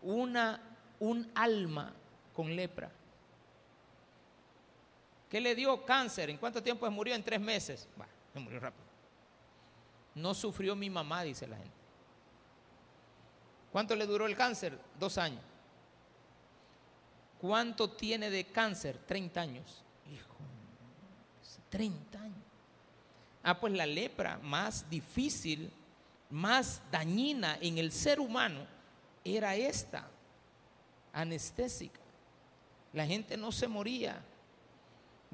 [0.01, 0.59] Una,
[0.99, 1.93] un alma
[2.33, 2.91] con lepra.
[5.29, 6.29] ¿Qué le dio cáncer?
[6.29, 7.15] ¿En cuánto tiempo murió?
[7.15, 7.87] En tres meses.
[8.33, 8.83] se murió rápido.
[10.15, 11.71] No sufrió mi mamá, dice la gente.
[13.71, 14.77] ¿Cuánto le duró el cáncer?
[14.99, 15.41] Dos años.
[17.39, 18.97] ¿Cuánto tiene de cáncer?
[19.07, 19.83] 30 años.
[20.11, 20.35] Hijo,
[21.69, 22.37] 30 años.
[23.41, 25.71] Ah, pues la lepra más difícil,
[26.29, 28.67] más dañina en el ser humano
[29.23, 30.07] era esta,
[31.13, 31.99] anestésica.
[32.93, 34.21] La gente no se moría.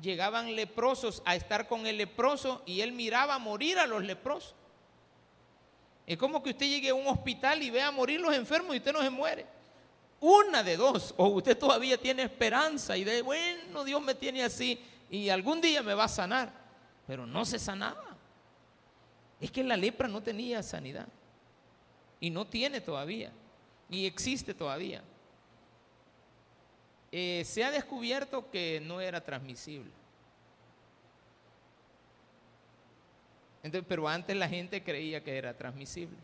[0.02, 4.56] Llegaban leprosos a estar con el leproso y él miraba morir a los leprosos.
[6.06, 8.93] Es como que usted llegue a un hospital y vea morir los enfermos y usted
[8.93, 9.45] no se muere.
[10.19, 14.80] Una de dos, o usted todavía tiene esperanza y de, bueno, Dios me tiene así
[15.10, 16.52] y algún día me va a sanar,
[17.06, 18.15] pero no se sanaba.
[19.39, 21.08] Es que la lepra no tenía sanidad
[22.19, 23.32] y no tiene todavía
[23.89, 25.02] y existe todavía.
[27.12, 29.91] Eh, se ha descubierto que no era transmisible.
[33.63, 36.17] Entonces, pero antes la gente creía que era transmisible.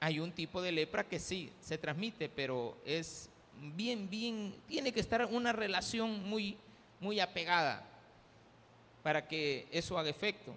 [0.00, 3.28] Hay un tipo de lepra que sí se transmite, pero es
[3.76, 6.56] bien, bien, tiene que estar una relación muy,
[6.98, 7.84] muy apegada
[9.02, 10.54] para que eso haga efecto.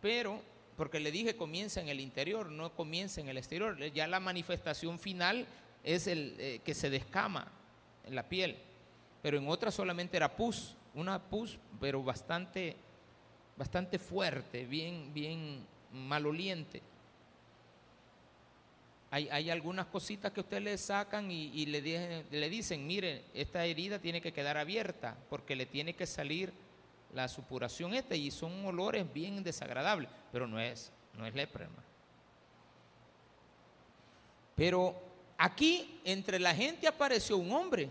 [0.00, 0.42] Pero,
[0.76, 3.78] porque le dije comienza en el interior, no comienza en el exterior.
[3.92, 5.46] Ya la manifestación final
[5.84, 7.50] es el eh, que se descama
[8.06, 8.56] en la piel,
[9.22, 12.76] pero en otra solamente era pus, una pus, pero bastante,
[13.56, 16.82] bastante fuerte, bien, bien maloliente.
[19.14, 24.22] Hay, algunas cositas que ustedes le sacan y, le, le dicen, mire, esta herida tiene
[24.22, 26.50] que quedar abierta porque le tiene que salir
[27.12, 31.68] la supuración esta y son olores bien desagradables, pero no es, no es lepra,
[34.56, 37.90] Pero Aquí entre la gente apareció un hombre.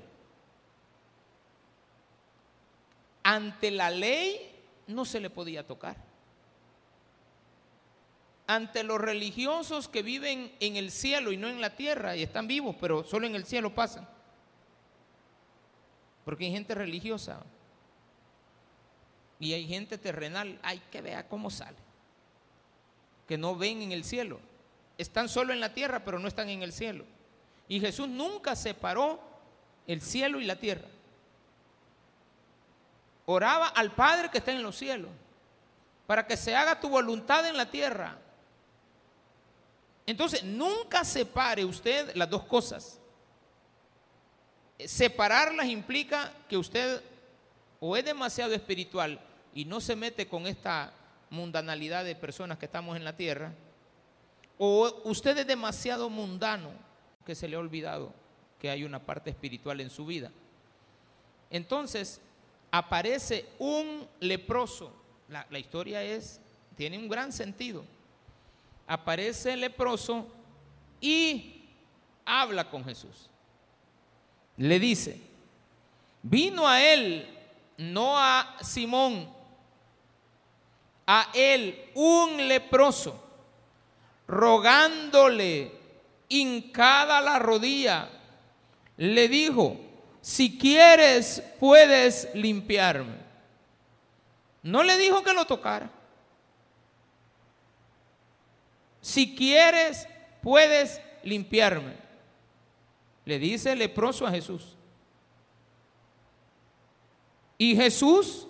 [3.24, 4.58] Ante la ley
[4.88, 5.98] no se le podía tocar.
[8.48, 12.48] Ante los religiosos que viven en el cielo y no en la tierra y están
[12.48, 14.08] vivos, pero solo en el cielo pasan.
[16.24, 17.44] Porque hay gente religiosa
[19.42, 20.58] y hay gente terrenal.
[20.62, 21.76] Hay que ver cómo sale.
[23.28, 24.40] Que no ven en el cielo.
[25.00, 27.04] Están solo en la tierra, pero no están en el cielo.
[27.68, 29.20] Y Jesús nunca separó
[29.88, 30.88] el cielo y la tierra.
[33.26, 35.10] Oraba al Padre que está en los cielos,
[36.06, 38.18] para que se haga tu voluntad en la tierra.
[40.06, 43.00] Entonces, nunca separe usted las dos cosas.
[44.78, 47.02] Separarlas implica que usted
[47.80, 49.20] o es demasiado espiritual
[49.54, 50.94] y no se mete con esta
[51.30, 53.54] mundanalidad de personas que estamos en la tierra,
[54.58, 56.70] o usted es demasiado mundano
[57.26, 58.14] que se le ha olvidado
[58.60, 60.32] que hay una parte espiritual en su vida.
[61.50, 62.22] Entonces,
[62.70, 64.94] aparece un leproso.
[65.30, 66.40] La, historia es,
[66.78, 67.84] tiene un gran sentido.
[68.86, 70.28] Aparece el leproso
[71.00, 71.66] y
[72.24, 73.30] habla con Jesús.
[74.58, 75.20] Le dice,
[76.22, 77.28] vino a él,
[77.78, 79.41] no a Simón,
[81.06, 83.22] a él un leproso,
[84.28, 85.72] rogándole
[86.30, 88.10] hincada la rodilla,
[88.98, 89.78] le dijo,
[90.22, 93.16] si quieres puedes limpiarme.
[94.64, 95.90] No le dijo que lo tocara.
[99.02, 100.08] Si quieres
[100.42, 101.96] puedes limpiarme.
[103.26, 104.76] Le dice el leproso a Jesús.
[107.58, 108.48] Y Jesús,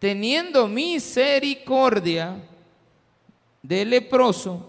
[0.00, 2.36] teniendo misericordia
[3.62, 4.68] del leproso,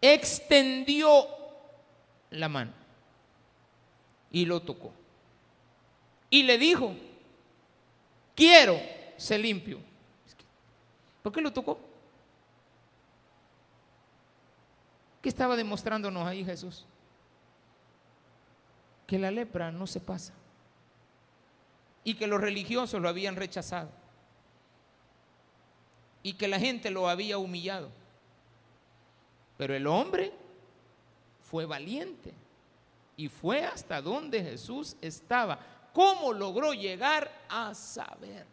[0.00, 1.28] extendió
[2.30, 2.72] la mano
[4.30, 4.92] y lo tocó.
[6.30, 6.94] Y le dijo,
[8.34, 8.80] quiero
[9.18, 9.78] ser limpio.
[11.22, 11.78] ¿Por qué lo tocó?
[15.20, 16.86] ¿Qué estaba demostrándonos ahí Jesús?
[19.06, 20.32] Que la lepra no se pasa.
[22.04, 23.90] Y que los religiosos lo habían rechazado.
[26.22, 27.90] Y que la gente lo había humillado.
[29.56, 30.32] Pero el hombre
[31.40, 32.32] fue valiente
[33.16, 35.58] y fue hasta donde Jesús estaba.
[35.92, 38.46] ¿Cómo logró llegar a saber?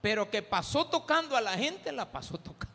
[0.00, 2.74] Pero que pasó tocando a la gente, la pasó tocando.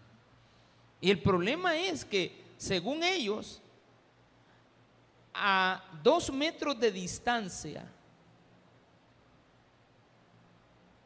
[0.99, 3.61] Y el problema es que, según ellos,
[5.33, 7.85] a dos metros de distancia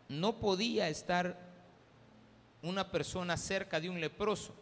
[0.10, 1.39] no podía estar
[2.62, 4.53] una persona cerca de un leproso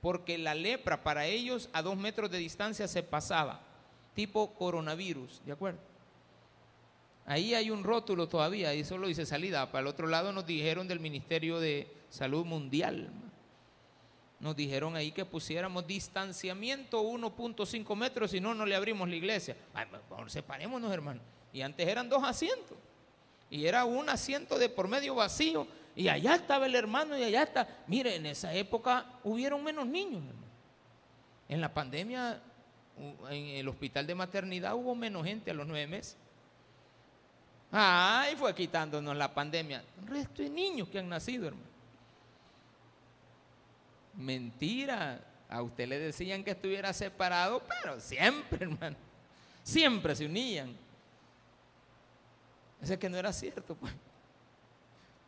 [0.00, 3.60] porque la lepra para ellos a dos metros de distancia se pasaba,
[4.14, 5.80] tipo coronavirus, ¿de acuerdo?
[7.24, 9.72] Ahí hay un rótulo todavía, ahí solo dice salida.
[9.72, 13.08] Para el otro lado nos dijeron del Ministerio de Salud Mundial.
[14.40, 19.56] Nos dijeron ahí que pusiéramos distanciamiento 1.5 metros, si no, no le abrimos la iglesia.
[19.72, 19.86] Ay,
[20.26, 21.22] separémonos, hermano.
[21.50, 22.76] Y antes eran dos asientos.
[23.54, 25.64] Y era un asiento de por medio vacío.
[25.94, 27.68] Y allá estaba el hermano y allá está.
[27.86, 30.24] Mire, en esa época hubieron menos niños.
[31.48, 32.40] En la pandemia,
[33.30, 36.16] en el hospital de maternidad hubo menos gente a los nueve meses.
[37.70, 39.84] Ay, fue quitándonos la pandemia.
[40.00, 41.68] Un resto de niños que han nacido, hermano.
[44.14, 45.20] Mentira.
[45.48, 48.96] A usted le decían que estuviera separado, pero siempre, hermano.
[49.62, 50.74] Siempre se unían.
[52.84, 53.92] Ese que no era cierto, pues.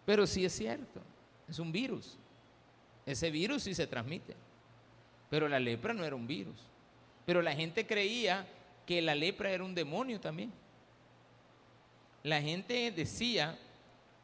[0.05, 1.01] Pero sí es cierto.
[1.49, 2.17] Es un virus.
[3.05, 4.37] Ese virus sí se transmite.
[5.29, 6.61] Pero la lepra no era un virus.
[7.25, 8.47] Pero la gente creía
[8.87, 10.53] que la lepra era un demonio también
[12.27, 13.57] la gente decía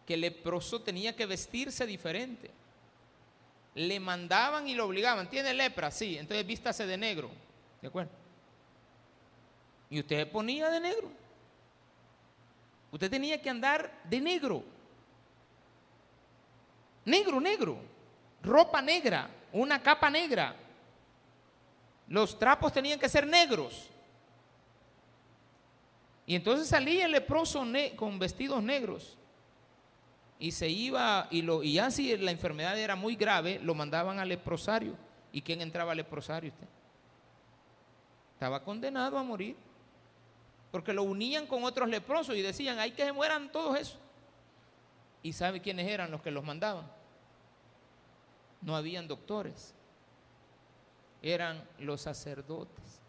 [0.05, 2.51] que el leproso tenía que vestirse diferente.
[3.77, 5.31] Le mandaban y lo obligaban.
[5.31, 5.89] ¿Tiene lepra?
[5.93, 7.31] Sí, entonces vístase de negro.
[7.81, 8.11] ¿De acuerdo?
[9.89, 11.13] Y usted se ponía de negro.
[12.93, 14.63] Usted tenía que andar de negro.
[17.07, 17.79] Negro, negro.
[18.43, 19.29] Ropa negra.
[19.51, 20.55] Una capa negra.
[22.07, 23.89] Los trapos tenían que ser negros.
[26.27, 27.65] Y entonces salía el leproso
[27.97, 29.17] con vestidos negros.
[30.39, 34.19] Y se iba, y, lo, y ya si la enfermedad era muy grave, lo mandaban
[34.19, 34.97] al leprosario.
[35.33, 36.69] ¿Y quién entraba al leprosario usted?
[38.35, 39.57] Estaba condenado a morir.
[40.73, 43.99] Porque lo unían con otros leprosos y decían, hay que se mueran todos esos.
[45.23, 46.91] ¿Y sabe quiénes eran los que los mandaban?
[48.63, 49.75] No habían doctores.
[51.21, 53.01] Eran los sacerdotes.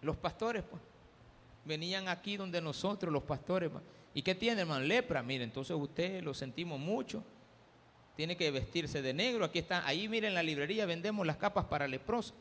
[0.00, 0.80] Los pastores, pues,
[1.64, 3.68] venían aquí donde nosotros, los pastores.
[3.68, 3.82] Pues.
[4.14, 4.84] ¿Y qué tiene, hermano?
[4.84, 5.22] Lepra.
[5.24, 7.22] Mire, entonces usted lo sentimos mucho.
[8.16, 9.44] Tiene que vestirse de negro.
[9.44, 12.32] Aquí está, ahí miren en la librería vendemos las capas para leproso.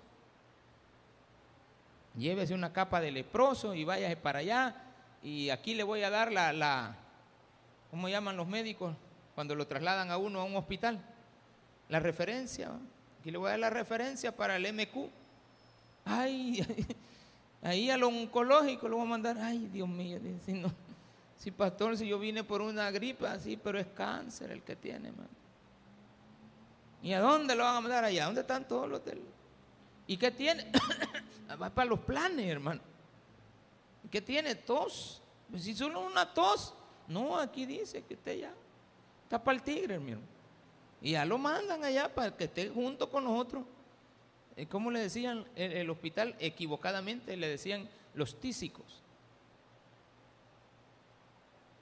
[2.16, 4.76] Llévese una capa de leproso y váyase para allá.
[5.22, 6.96] Y aquí le voy a dar la, la
[7.92, 8.96] ¿cómo llaman los médicos
[9.36, 11.00] cuando lo trasladan a uno a un hospital?
[11.88, 12.72] La referencia.
[13.20, 15.10] Aquí le voy a dar la referencia para el MQ.
[16.06, 16.66] Ay,
[17.62, 19.38] Ahí a lo oncológico lo voy a mandar.
[19.38, 20.64] Ay, Dios mío, si
[21.38, 25.10] si pastor, si yo vine por una gripa, sí, pero es cáncer el que tiene,
[25.10, 25.30] hermano.
[27.02, 28.26] ¿Y a dónde lo van a mandar allá?
[28.26, 29.24] ¿Dónde están todos los hoteles?
[30.10, 30.66] ¿Y qué tiene?
[31.62, 32.82] Va para los planes, hermano.
[34.10, 34.56] ¿Qué tiene?
[34.56, 35.22] Tos.
[35.52, 36.74] Pues si solo una tos.
[37.08, 38.52] No, aquí dice que usted ya
[39.24, 40.22] está para el tigre, hermano.
[41.00, 43.64] Y ya lo mandan allá para que esté junto con nosotros.
[44.58, 46.36] Eh, ¿cómo le decían en el hospital?
[46.40, 49.04] Equivocadamente le decían los tísicos.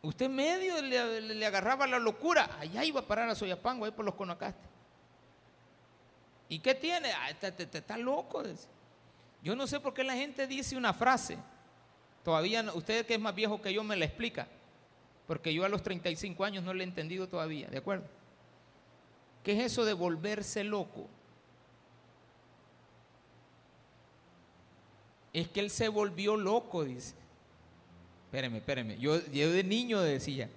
[0.01, 4.15] Usted medio le, agarraba la locura, allá iba a parar a Soyapango, ahí por los
[4.15, 4.76] Conacastes.
[6.49, 7.11] ¿Y qué tiene?
[7.11, 8.43] Ah, está, loco.
[9.43, 11.37] Yo no sé por qué la gente dice una frase.
[12.23, 14.47] Todavía, usted que es más viejo que yo me la explica.
[15.27, 18.05] Porque yo a los 35 años no le he entendido todavía, ¿de acuerdo?
[19.43, 21.07] ¿Qué es eso de volverse loco?
[25.33, 27.13] Es que él se volvió loco, dice.
[28.25, 28.97] Espéreme, espéreme.
[28.97, 30.49] Yo de niño decía,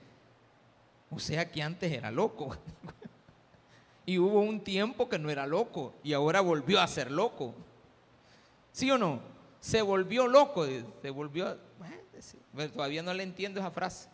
[1.11, 2.57] o sea que antes era loco.
[4.11, 7.55] y hubo un tiempo que no era loco y ahora volvió a ser loco.
[8.73, 9.21] ¿Sí o no?
[9.61, 11.57] Se volvió loco, se volvió...
[12.75, 14.09] Todavía no le entiendo esa frase.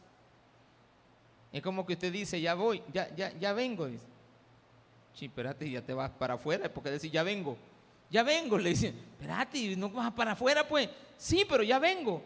[1.51, 3.87] Es como que usted dice, ya voy, ya, ya, ya vengo.
[3.87, 4.05] Dice.
[5.15, 7.57] Sí, espérate, ya te vas para afuera, porque decir, ya vengo.
[8.11, 10.91] Ya vengo, le dicen, espérate, no vas para afuera, pues.
[11.17, 12.23] Sí, pero ya vengo.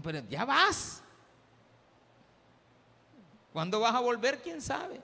[0.00, 1.02] Pero ya vas.
[3.52, 4.40] ¿Cuándo vas a volver?
[4.40, 5.00] ¿Quién sabe?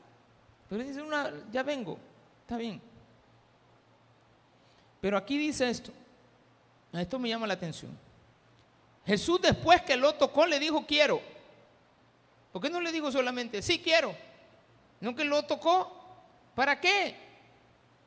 [0.69, 1.99] Pero dice una, ya vengo,
[2.43, 2.81] está bien.
[5.01, 5.93] Pero aquí dice esto,
[6.93, 7.97] esto me llama la atención.
[9.07, 11.21] Jesús después que lo tocó le dijo quiero.
[12.53, 14.17] ¿Por qué no le dijo solamente sí quiero?
[15.01, 15.93] No que lo tocó.
[16.55, 17.15] ¿Para qué?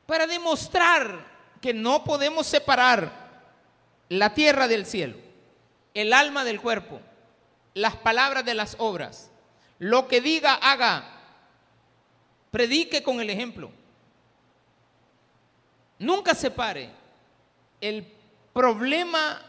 [0.06, 1.24] Para demostrar
[1.60, 3.12] que no podemos separar
[4.08, 5.16] la tierra del cielo,
[5.94, 7.00] el alma del cuerpo,
[7.74, 9.30] las palabras de las obras.
[9.78, 11.19] Lo que diga, haga.
[12.50, 13.70] Predique con el ejemplo.
[15.98, 16.90] Nunca separe
[17.80, 18.06] el
[18.52, 19.42] problema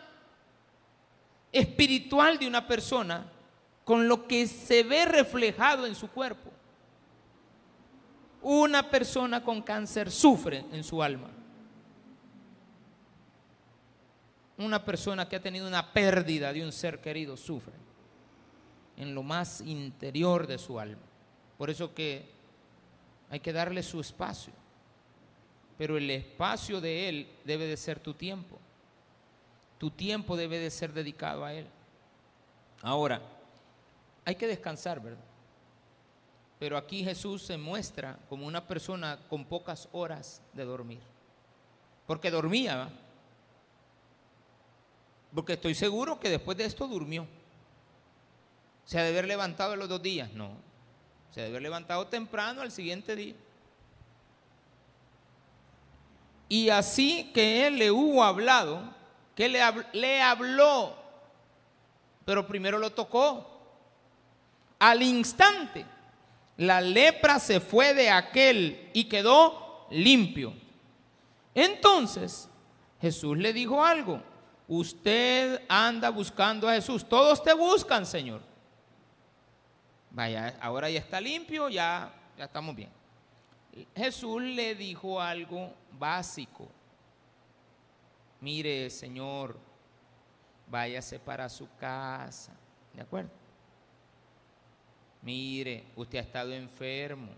[1.51, 3.25] espiritual de una persona
[3.83, 6.51] con lo que se ve reflejado en su cuerpo.
[8.41, 11.29] Una persona con cáncer sufre en su alma.
[14.65, 17.73] una persona que ha tenido una pérdida de un ser querido sufre
[18.97, 21.01] en lo más interior de su alma.
[21.57, 22.29] Por eso que
[23.31, 24.53] hay que darle su espacio.
[25.77, 28.59] Pero el espacio de Él debe de ser tu tiempo.
[29.77, 31.65] Tu tiempo debe de ser dedicado a Él.
[32.81, 33.21] Ahora,
[34.25, 35.23] hay que descansar, ¿verdad?
[36.59, 40.99] Pero aquí Jesús se muestra como una persona con pocas horas de dormir.
[42.05, 42.89] Porque dormía.
[45.33, 47.25] Porque estoy seguro que después de esto durmió.
[48.83, 50.31] ¿Se ha de haber levantado los dos días?
[50.33, 50.70] No.
[51.31, 53.35] Se ha de haber levantado temprano al siguiente día.
[56.49, 58.81] Y así que él le hubo hablado,
[59.35, 59.61] que le,
[59.93, 60.95] le habló,
[62.25, 63.47] pero primero lo tocó.
[64.77, 65.85] Al instante,
[66.57, 70.53] la lepra se fue de aquel y quedó limpio.
[71.55, 72.49] Entonces,
[72.99, 74.21] Jesús le dijo algo.
[74.67, 77.07] Usted anda buscando a Jesús.
[77.07, 78.50] Todos te buscan, Señor.
[80.11, 82.89] Vaya, ahora ya está limpio, ya, ya estamos bien.
[83.95, 86.67] Jesús le dijo algo básico.
[88.41, 89.57] Mire, Señor,
[90.67, 92.51] váyase para su casa.
[92.93, 93.29] ¿De acuerdo?
[95.21, 97.31] Mire, usted ha estado enfermo.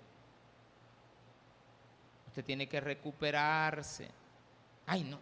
[2.27, 4.09] Usted tiene que recuperarse.
[4.87, 5.19] Ay, no.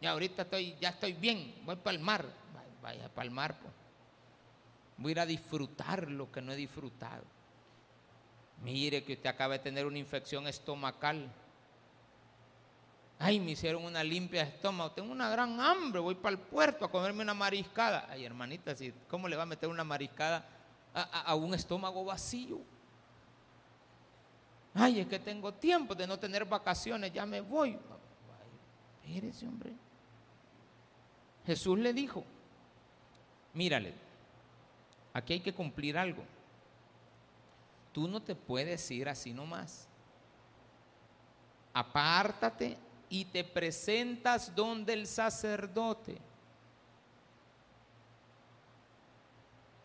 [0.00, 1.54] Ya ahorita estoy, ya estoy bien.
[1.64, 2.26] Voy para el mar.
[2.82, 3.72] Vaya para el mar, pues.
[5.02, 7.24] Voy a ir a disfrutar lo que no he disfrutado.
[8.62, 11.28] Mire que usted acaba de tener una infección estomacal.
[13.18, 14.92] Ay, me hicieron una limpia de estómago.
[14.92, 16.00] Tengo una gran hambre.
[16.00, 18.06] Voy para el puerto a comerme una mariscada.
[18.08, 18.76] Ay, hermanita,
[19.08, 20.46] ¿cómo le va a meter una mariscada
[20.94, 22.60] a, un estómago vacío?
[24.74, 27.12] Ay, es que tengo tiempo de no tener vacaciones.
[27.12, 27.76] Ya me voy.
[29.04, 29.72] Ay, hombre.
[31.44, 32.24] Jesús le dijo,
[33.54, 34.01] mírale,
[35.12, 36.22] aquí hay que cumplir algo.
[37.92, 39.86] Tú no te puedes ir así nomás.
[41.74, 42.76] Apártate
[43.08, 46.18] y te presentas donde el sacerdote.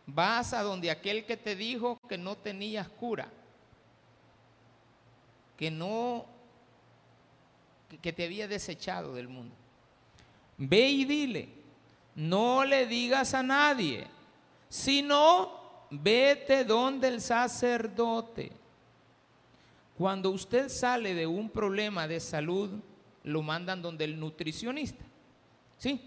[0.05, 3.27] Vas a donde aquel que te dijo que no tenías cura,
[5.57, 6.25] que no,
[8.01, 9.53] que te había desechado del mundo.
[10.57, 11.49] Ve y dile,
[12.15, 14.07] no le digas a nadie,
[14.69, 18.51] sino vete donde el sacerdote.
[19.97, 22.69] Cuando usted sale de un problema de salud,
[23.23, 25.03] lo mandan donde el nutricionista.
[25.77, 26.01] ¿Sí?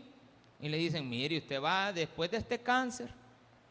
[0.60, 3.10] Y le dicen, mire, usted va después de este cáncer,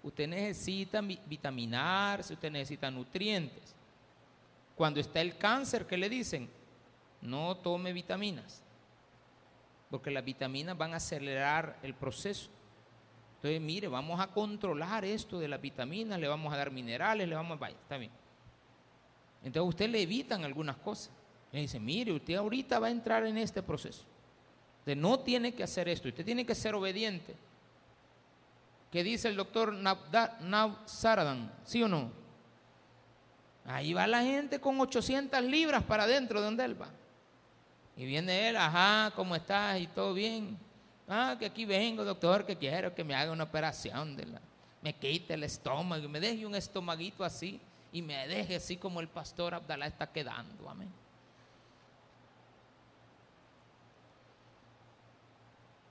[0.01, 3.75] usted necesita vitaminarse, usted necesita nutrientes.
[4.75, 6.49] Cuando está el cáncer, ¿qué le dicen?
[7.21, 8.63] No tome vitaminas,
[9.89, 12.49] porque las vitaminas van a acelerar el proceso.
[13.39, 17.35] Entonces, mire, vamos a controlar esto de las vitaminas, le vamos a dar minerales, le
[17.35, 17.59] vamos a...
[17.59, 18.11] Vaya, está bien.
[19.41, 21.09] Entonces, usted le evitan algunas cosas.
[21.53, 24.03] Le dice, mire, usted ahorita va a entrar en este proceso.
[24.79, 27.33] Usted no tiene que hacer esto, usted tiene que ser obediente.
[28.91, 29.73] ¿Qué dice el doctor
[30.85, 31.49] Saradan?
[31.63, 32.11] ¿Sí o no?
[33.63, 36.89] Ahí va la gente con 800 libras para adentro de donde él va.
[37.95, 39.79] Y viene él, ajá, ¿cómo estás?
[39.79, 40.57] Y todo bien.
[41.09, 44.39] Ah, que aquí vengo, doctor, que quiero que me haga una operación, de la,
[44.83, 47.59] me quite el estómago, me deje un estomaguito así
[47.91, 50.69] y me deje así como el pastor Abdalá está quedando.
[50.69, 50.89] Amén.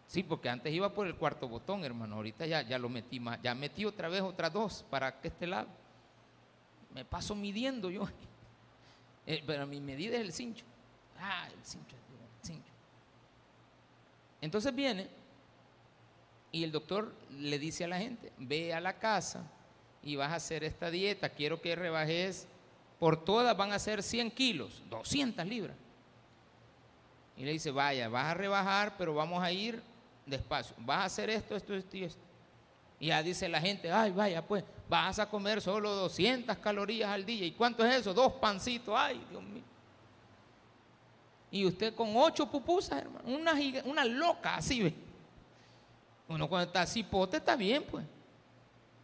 [0.07, 2.17] Sí, porque antes iba por el cuarto botón, hermano.
[2.17, 3.43] Ahorita ya, ya lo metí más.
[3.43, 5.69] Ya metí otra vez otras dos para que este lado.
[6.95, 8.09] Me paso midiendo yo.
[9.31, 10.65] Eh, pero mi medida es el cincho.
[11.21, 12.73] Ah, el cincho, el cincho.
[14.41, 15.09] Entonces viene
[16.51, 19.43] y el doctor le dice a la gente, ve a la casa
[20.03, 22.47] y vas a hacer esta dieta, quiero que rebajes,
[22.99, 25.77] por todas van a ser 100 kilos, 200 libras.
[27.37, 29.81] Y le dice, vaya, vas a rebajar, pero vamos a ir
[30.27, 32.23] despacio, vas a hacer esto, esto, esto y esto.
[33.01, 37.25] Y ya dice la gente, ay, vaya, pues vas a comer solo 200 calorías al
[37.25, 37.47] día.
[37.47, 38.13] ¿Y cuánto es eso?
[38.13, 39.63] Dos pancitos, ay, Dios mío.
[41.51, 44.95] Y usted con ocho pupusas, hermano, una, una loca así, ¿ve?
[46.29, 48.05] Uno cuando está cipote está bien, pues.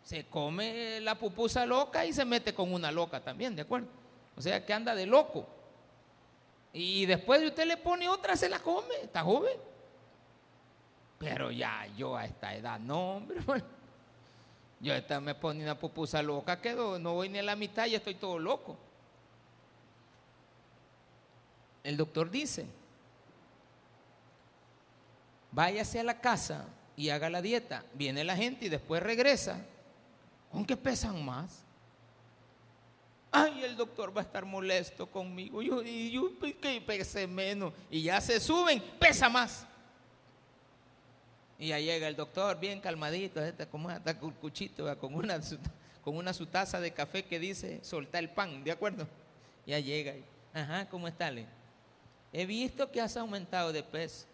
[0.03, 3.89] Se come la pupusa loca y se mete con una loca también, ¿de acuerdo?
[4.37, 5.47] O sea, que anda de loco.
[6.75, 9.57] Y después de usted le pone otra, se la come, está joven.
[11.19, 13.41] Pero ya yo a esta edad, no, hombre.
[14.81, 17.95] Yo esta me pone una pupusa loca, quedo, no voy ni a la mitad y
[17.95, 18.77] estoy todo loco.
[21.85, 22.67] El doctor dice,
[25.53, 26.67] váyase a la casa
[26.97, 27.85] y haga la dieta.
[27.93, 29.59] Viene la gente y después regresa.
[30.51, 31.63] ¿Con qué pesan más?
[33.31, 35.61] Ay, el doctor va a estar molesto conmigo.
[35.61, 37.75] Yo, y yo pues, que pese menos.
[37.91, 39.67] Y ya se suben, pesa más.
[41.59, 45.41] Y ya llega el doctor bien calmadito, está con cuchito, con una,
[46.03, 49.07] con una su taza de café que dice soltar el pan, ¿de acuerdo?
[49.67, 50.15] Ya llega.
[50.53, 51.33] Ajá, ¿cómo está?
[52.37, 54.27] He visto que has aumentado de peso.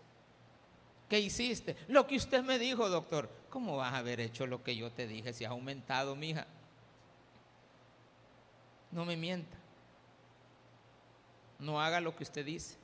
[1.10, 1.76] ¿Qué hiciste?
[1.86, 3.28] Lo que usted me dijo, doctor.
[3.50, 6.46] ¿Cómo vas a haber hecho lo que yo te dije si has aumentado, mija?
[8.90, 9.58] No me mienta.
[11.58, 12.76] No haga lo que usted dice.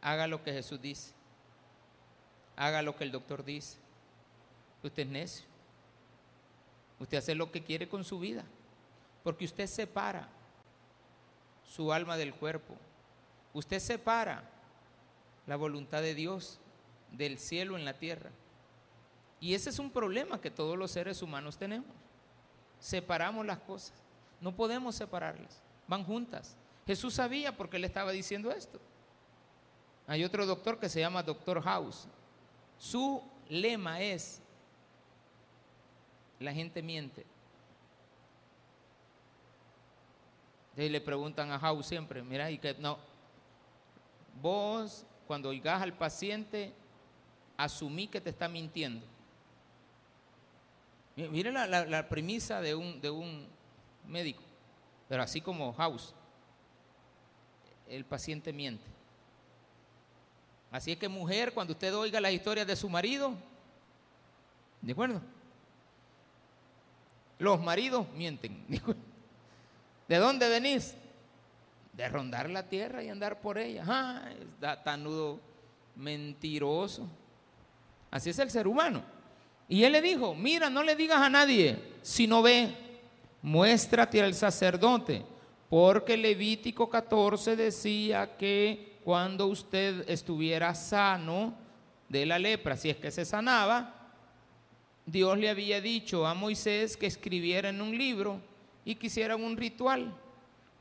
[0.00, 1.12] Haga lo que Jesús dice.
[2.54, 3.78] Haga lo que el doctor dice.
[4.84, 5.46] Usted es necio.
[7.00, 8.44] Usted hace lo que quiere con su vida.
[9.24, 10.28] Porque usted separa
[11.64, 12.76] su alma del cuerpo.
[13.54, 14.48] Usted separa
[15.46, 16.58] la voluntad de Dios
[17.10, 18.30] del cielo en la tierra.
[19.40, 21.90] Y ese es un problema que todos los seres humanos tenemos.
[22.78, 23.94] Separamos las cosas.
[24.40, 25.62] No podemos separarlas.
[25.86, 26.56] Van juntas.
[26.86, 28.80] Jesús sabía porque le estaba diciendo esto.
[30.06, 32.08] Hay otro doctor que se llama Doctor House.
[32.78, 34.40] Su lema es,
[36.40, 37.24] la gente miente.
[40.76, 42.98] Y le preguntan a House siempre, mira, y que no,
[44.40, 46.72] vos cuando oigas al paciente,
[47.56, 49.04] asumí que te está mintiendo.
[51.16, 53.46] Mire la, premisa de un, de un
[54.06, 54.42] médico,
[55.08, 56.14] pero así como House,
[57.88, 58.86] el paciente miente.
[60.70, 63.34] Así es que mujer, cuando usted oiga la historia de su marido,
[64.80, 65.20] ¿de acuerdo?
[67.38, 68.64] Los maridos mienten.
[70.08, 70.94] ¿De dónde venís?
[71.92, 73.84] De rondar la tierra y andar por ella.
[73.86, 74.22] Ah,
[74.54, 75.40] está tan nudo
[75.96, 77.06] mentiroso.
[78.10, 79.02] Así es el ser humano.
[79.68, 82.74] Y él le dijo, mira, no le digas a nadie, si no ve,
[83.40, 85.24] muéstrate al sacerdote,
[85.70, 91.54] porque Levítico 14 decía que cuando usted estuviera sano
[92.08, 93.94] de la lepra, si es que se sanaba,
[95.06, 98.40] Dios le había dicho a Moisés que escribiera en un libro
[98.84, 100.14] y que un ritual,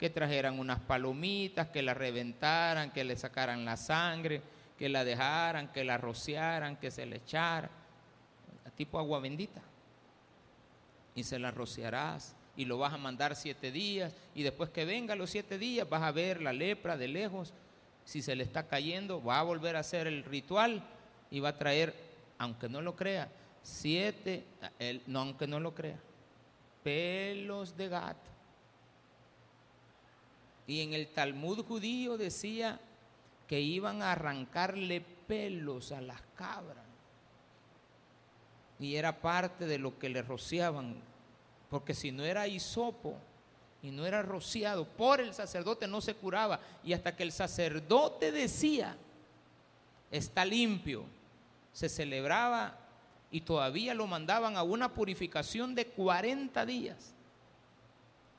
[0.01, 4.41] que trajeran unas palomitas, que la reventaran, que le sacaran la sangre,
[4.75, 7.69] que la dejaran, que la rociaran, que se le echara,
[8.75, 9.61] tipo agua bendita.
[11.13, 15.15] Y se la rociarás y lo vas a mandar siete días y después que venga
[15.15, 17.53] los siete días vas a ver la lepra de lejos.
[18.03, 20.83] Si se le está cayendo, va a volver a hacer el ritual
[21.29, 21.93] y va a traer,
[22.39, 23.29] aunque no lo crea,
[23.61, 24.45] siete,
[25.05, 25.99] no, aunque no lo crea,
[26.81, 28.30] pelos de gato.
[30.67, 32.79] Y en el Talmud judío decía
[33.47, 36.85] que iban a arrancarle pelos a las cabras.
[38.79, 40.95] Y era parte de lo que le rociaban.
[41.69, 43.17] Porque si no era hisopo
[43.81, 46.59] y no era rociado por el sacerdote, no se curaba.
[46.83, 48.97] Y hasta que el sacerdote decía,
[50.09, 51.05] está limpio,
[51.73, 52.77] se celebraba
[53.31, 57.13] y todavía lo mandaban a una purificación de 40 días.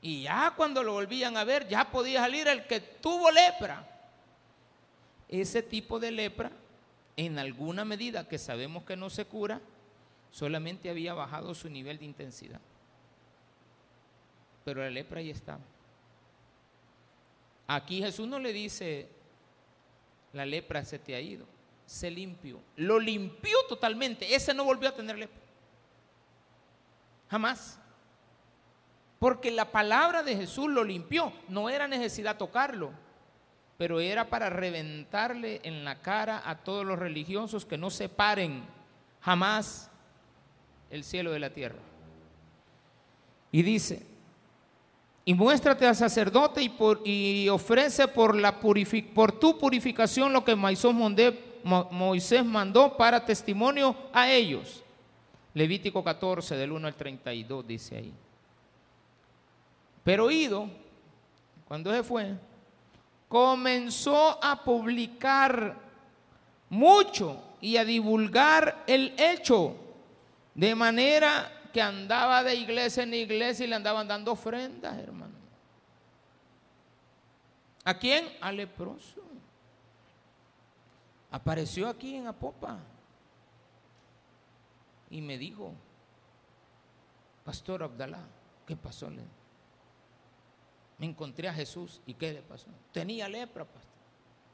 [0.05, 3.87] Y ya cuando lo volvían a ver, ya podía salir el que tuvo lepra
[5.29, 6.51] ese tipo de lepra,
[7.15, 9.61] en alguna medida que sabemos que no se cura,
[10.29, 12.59] solamente había bajado su nivel de intensidad.
[14.65, 15.61] Pero la lepra ahí estaba.
[17.65, 19.07] Aquí Jesús no le dice,
[20.33, 21.45] la lepra se te ha ido,
[21.85, 22.59] se limpió.
[22.75, 25.39] Lo limpió totalmente, ese no volvió a tener lepra.
[27.29, 27.79] Jamás.
[29.23, 32.91] Porque la palabra de Jesús lo limpió, no era necesidad tocarlo
[33.77, 38.63] pero era para reventarle en la cara a todos los religiosos que no separen
[39.19, 39.89] jamás
[40.89, 41.79] el cielo de la tierra.
[43.51, 44.05] Y dice,
[45.25, 50.55] y muéstrate al sacerdote y, por, y ofrece por, la por tu purificación lo que
[50.55, 54.83] Moisés mandó para testimonio a ellos.
[55.53, 58.13] Levítico 14, del 1 al 32, dice ahí.
[60.03, 60.69] Pero ido,
[61.67, 62.35] cuando se fue,
[63.27, 65.75] comenzó a publicar
[66.69, 69.75] mucho y a divulgar el hecho,
[70.53, 75.33] de manera que andaba de iglesia en iglesia y le andaban dando ofrendas, hermano.
[77.85, 78.31] ¿A quién?
[78.41, 79.21] Al leproso.
[81.31, 82.77] Apareció aquí en Apopa
[85.09, 85.73] y me dijo,
[87.43, 88.19] Pastor Abdalá,
[88.67, 89.09] ¿qué pasó?
[91.05, 92.01] Encontré a Jesús.
[92.05, 92.67] ¿Y qué le pasó?
[92.91, 93.91] Tenía lepra, pastor.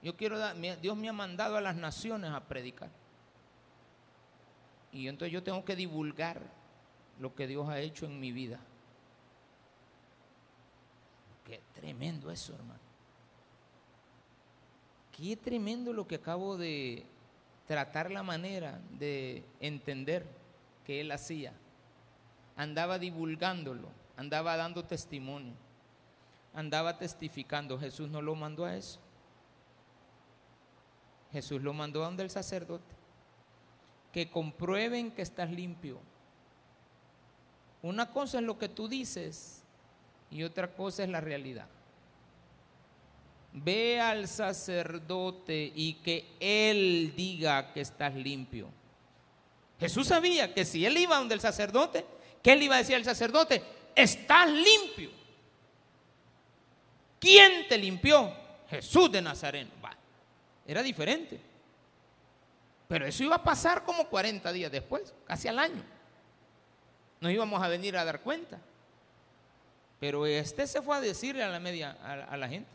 [0.02, 2.90] Yo quiero dar, Dios me ha mandado a las naciones a predicar.
[4.92, 6.42] Y entonces yo tengo que divulgar
[7.20, 8.60] lo que Dios ha hecho en mi vida.
[11.46, 12.80] Qué tremendo eso, hermano.
[15.12, 17.06] Qué tremendo lo que acabo de
[17.68, 20.26] tratar la manera de entender
[20.86, 21.54] que él hacía.
[22.56, 25.54] Andaba divulgándolo, andaba dando testimonio,
[26.54, 27.80] andaba testificando.
[27.80, 29.00] Jesús no lo mandó a eso.
[31.32, 32.96] Jesús lo mandó a donde el sacerdote.
[34.12, 36.00] Que comprueben que estás limpio.
[37.82, 39.64] Una cosa es lo que tú dices
[40.32, 41.68] y otra cosa es la realidad.
[43.54, 48.68] Ve al sacerdote y que él diga que estás limpio.
[49.80, 52.06] Jesús sabía que si él iba donde el sacerdote,
[52.44, 53.64] ¿qué él iba a decir al sacerdote?
[53.96, 55.19] Estás limpio.
[57.20, 58.34] ¿Quién te limpió?
[58.70, 59.72] Jesús de Nazareno.
[60.66, 61.40] era diferente.
[62.88, 65.84] Pero eso iba a pasar como 40 días después, casi al año.
[67.22, 68.60] Nos íbamos a venir a dar cuenta.
[70.00, 72.70] Pero este se fue a decirle a la media, a, la gente.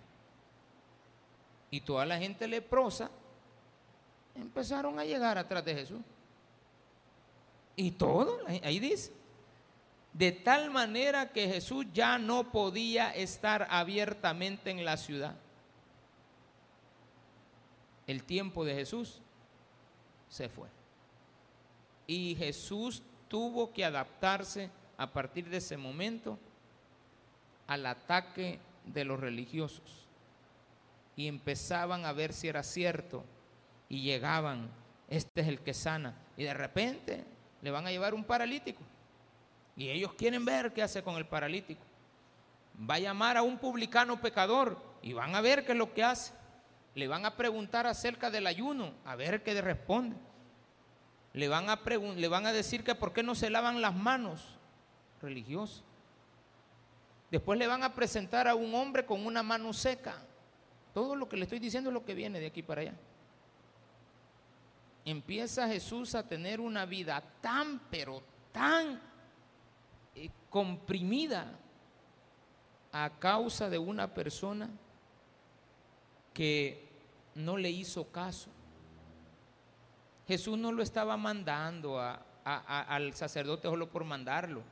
[1.71, 3.11] Y toda la gente leprosa
[4.35, 6.01] empezaron a llegar atrás de Jesús.
[7.77, 9.13] Y todo, ahí dice.
[10.15, 15.35] De tal manera que Jesús ya no podía estar abiertamente en la ciudad.
[18.07, 19.21] El tiempo de Jesús
[20.29, 20.69] se fue.
[22.07, 26.39] Y Jesús tuvo que adaptarse a partir de ese momento
[27.67, 30.07] al ataque de los religiosos.
[31.17, 33.25] Y empezaban a ver si era cierto.
[33.89, 34.69] Y llegaban,
[35.09, 36.15] este es el que sana.
[36.37, 37.25] Y de repente
[37.63, 38.81] le van a llevar un paralítico.
[39.77, 41.83] Y ellos quieren ver qué hace con el paralítico.
[42.89, 46.05] Va a llamar a un publicano pecador y van a ver qué es lo que
[46.05, 46.33] hace.
[46.95, 50.17] Le van a preguntar acerca del ayuno, a ver qué le responde.
[51.33, 51.81] Le van a,
[52.17, 54.59] le van a decir que por qué no se lavan las manos
[55.21, 55.83] religiosos.
[57.31, 60.17] Después le van a presentar a un hombre con una mano seca.
[60.93, 62.95] Todo lo que le estoy diciendo es lo que viene de aquí para allá.
[65.05, 68.23] Empieza Jesús a tener una vida tan, pero
[68.53, 69.01] tan
[70.55, 71.59] comprimida
[72.93, 74.71] a causa de una persona
[76.33, 76.87] que
[77.35, 78.51] no le hizo caso.
[80.29, 82.01] Jesús no lo estaba mandando
[82.45, 84.63] al sacerdote solo por mandarlo.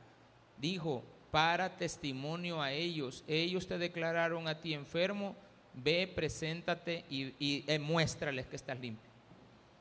[0.57, 3.25] Dijo, para testimonio a ellos.
[3.27, 5.35] Ellos te declararon a ti enfermo,
[5.73, 9.11] ve, preséntate y, y eh, muéstrales que estás limpio.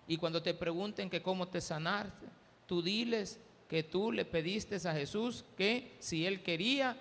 [0.08, 2.26] Y cuando te pregunten que cómo te sanaste,
[2.66, 3.38] tú diles
[3.72, 6.94] que tú le pediste a Jesús que si él quería,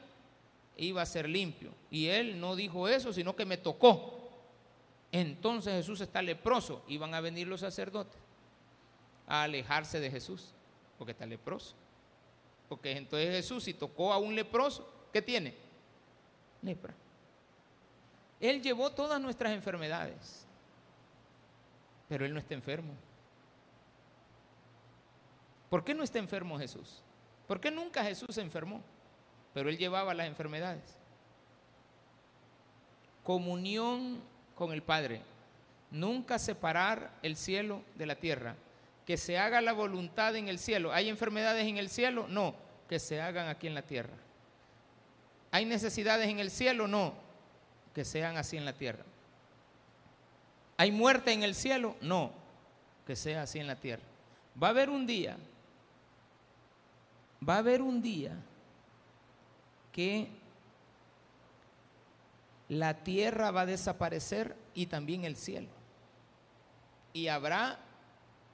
[0.78, 1.74] iba a ser limpio.
[1.90, 4.32] Y él no dijo eso, sino que me tocó.
[5.12, 8.18] Entonces Jesús está leproso y van a venir los sacerdotes
[9.28, 10.54] a alejarse de Jesús,
[10.98, 11.76] porque está leproso.
[12.70, 15.54] Porque entonces Jesús, si tocó a un leproso, ¿qué tiene?
[16.62, 16.94] Lepra.
[18.40, 20.46] Él llevó todas nuestras enfermedades,
[22.08, 22.94] pero Él no está enfermo.
[25.72, 27.02] ¿Por qué no está enfermo Jesús?
[27.48, 28.82] ¿Por qué nunca Jesús se enfermó?
[29.54, 30.84] Pero Él llevaba las enfermedades.
[33.24, 34.22] Comunión
[34.54, 35.22] con el Padre.
[35.90, 38.58] Nunca separar el cielo de la tierra
[39.06, 40.92] que se haga la voluntad en el cielo.
[40.92, 42.26] ¿Hay enfermedades en el cielo?
[42.28, 42.54] No,
[42.90, 44.18] que se hagan aquí en la tierra.
[45.52, 46.86] ¿Hay necesidades en el cielo?
[46.86, 47.14] No,
[47.96, 49.06] que sean así en la tierra.
[50.76, 51.96] ¿Hay muerte en el cielo?
[52.02, 52.34] No,
[53.08, 54.04] que sea así en la tierra.
[54.62, 55.38] Va a haber un día,
[57.48, 58.38] va a haber un día
[59.92, 60.30] que
[62.70, 65.68] la tierra va a desaparecer y también el cielo.
[67.14, 67.80] Y habrá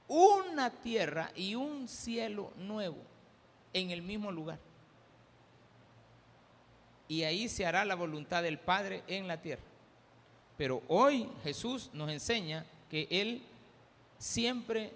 [0.08, 2.98] una tierra y un cielo nuevo
[3.72, 4.58] en el mismo lugar.
[7.06, 9.62] Y ahí se hará la voluntad del Padre en la tierra.
[10.56, 13.42] Pero hoy Jesús nos enseña que Él
[14.18, 14.92] siempre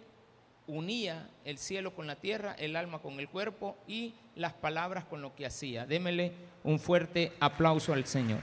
[0.66, 5.22] unía el cielo con la tierra, el alma con el cuerpo y las palabras con
[5.22, 5.86] lo que hacía.
[5.86, 6.32] Démele
[6.64, 8.40] un fuerte aplauso al Señor.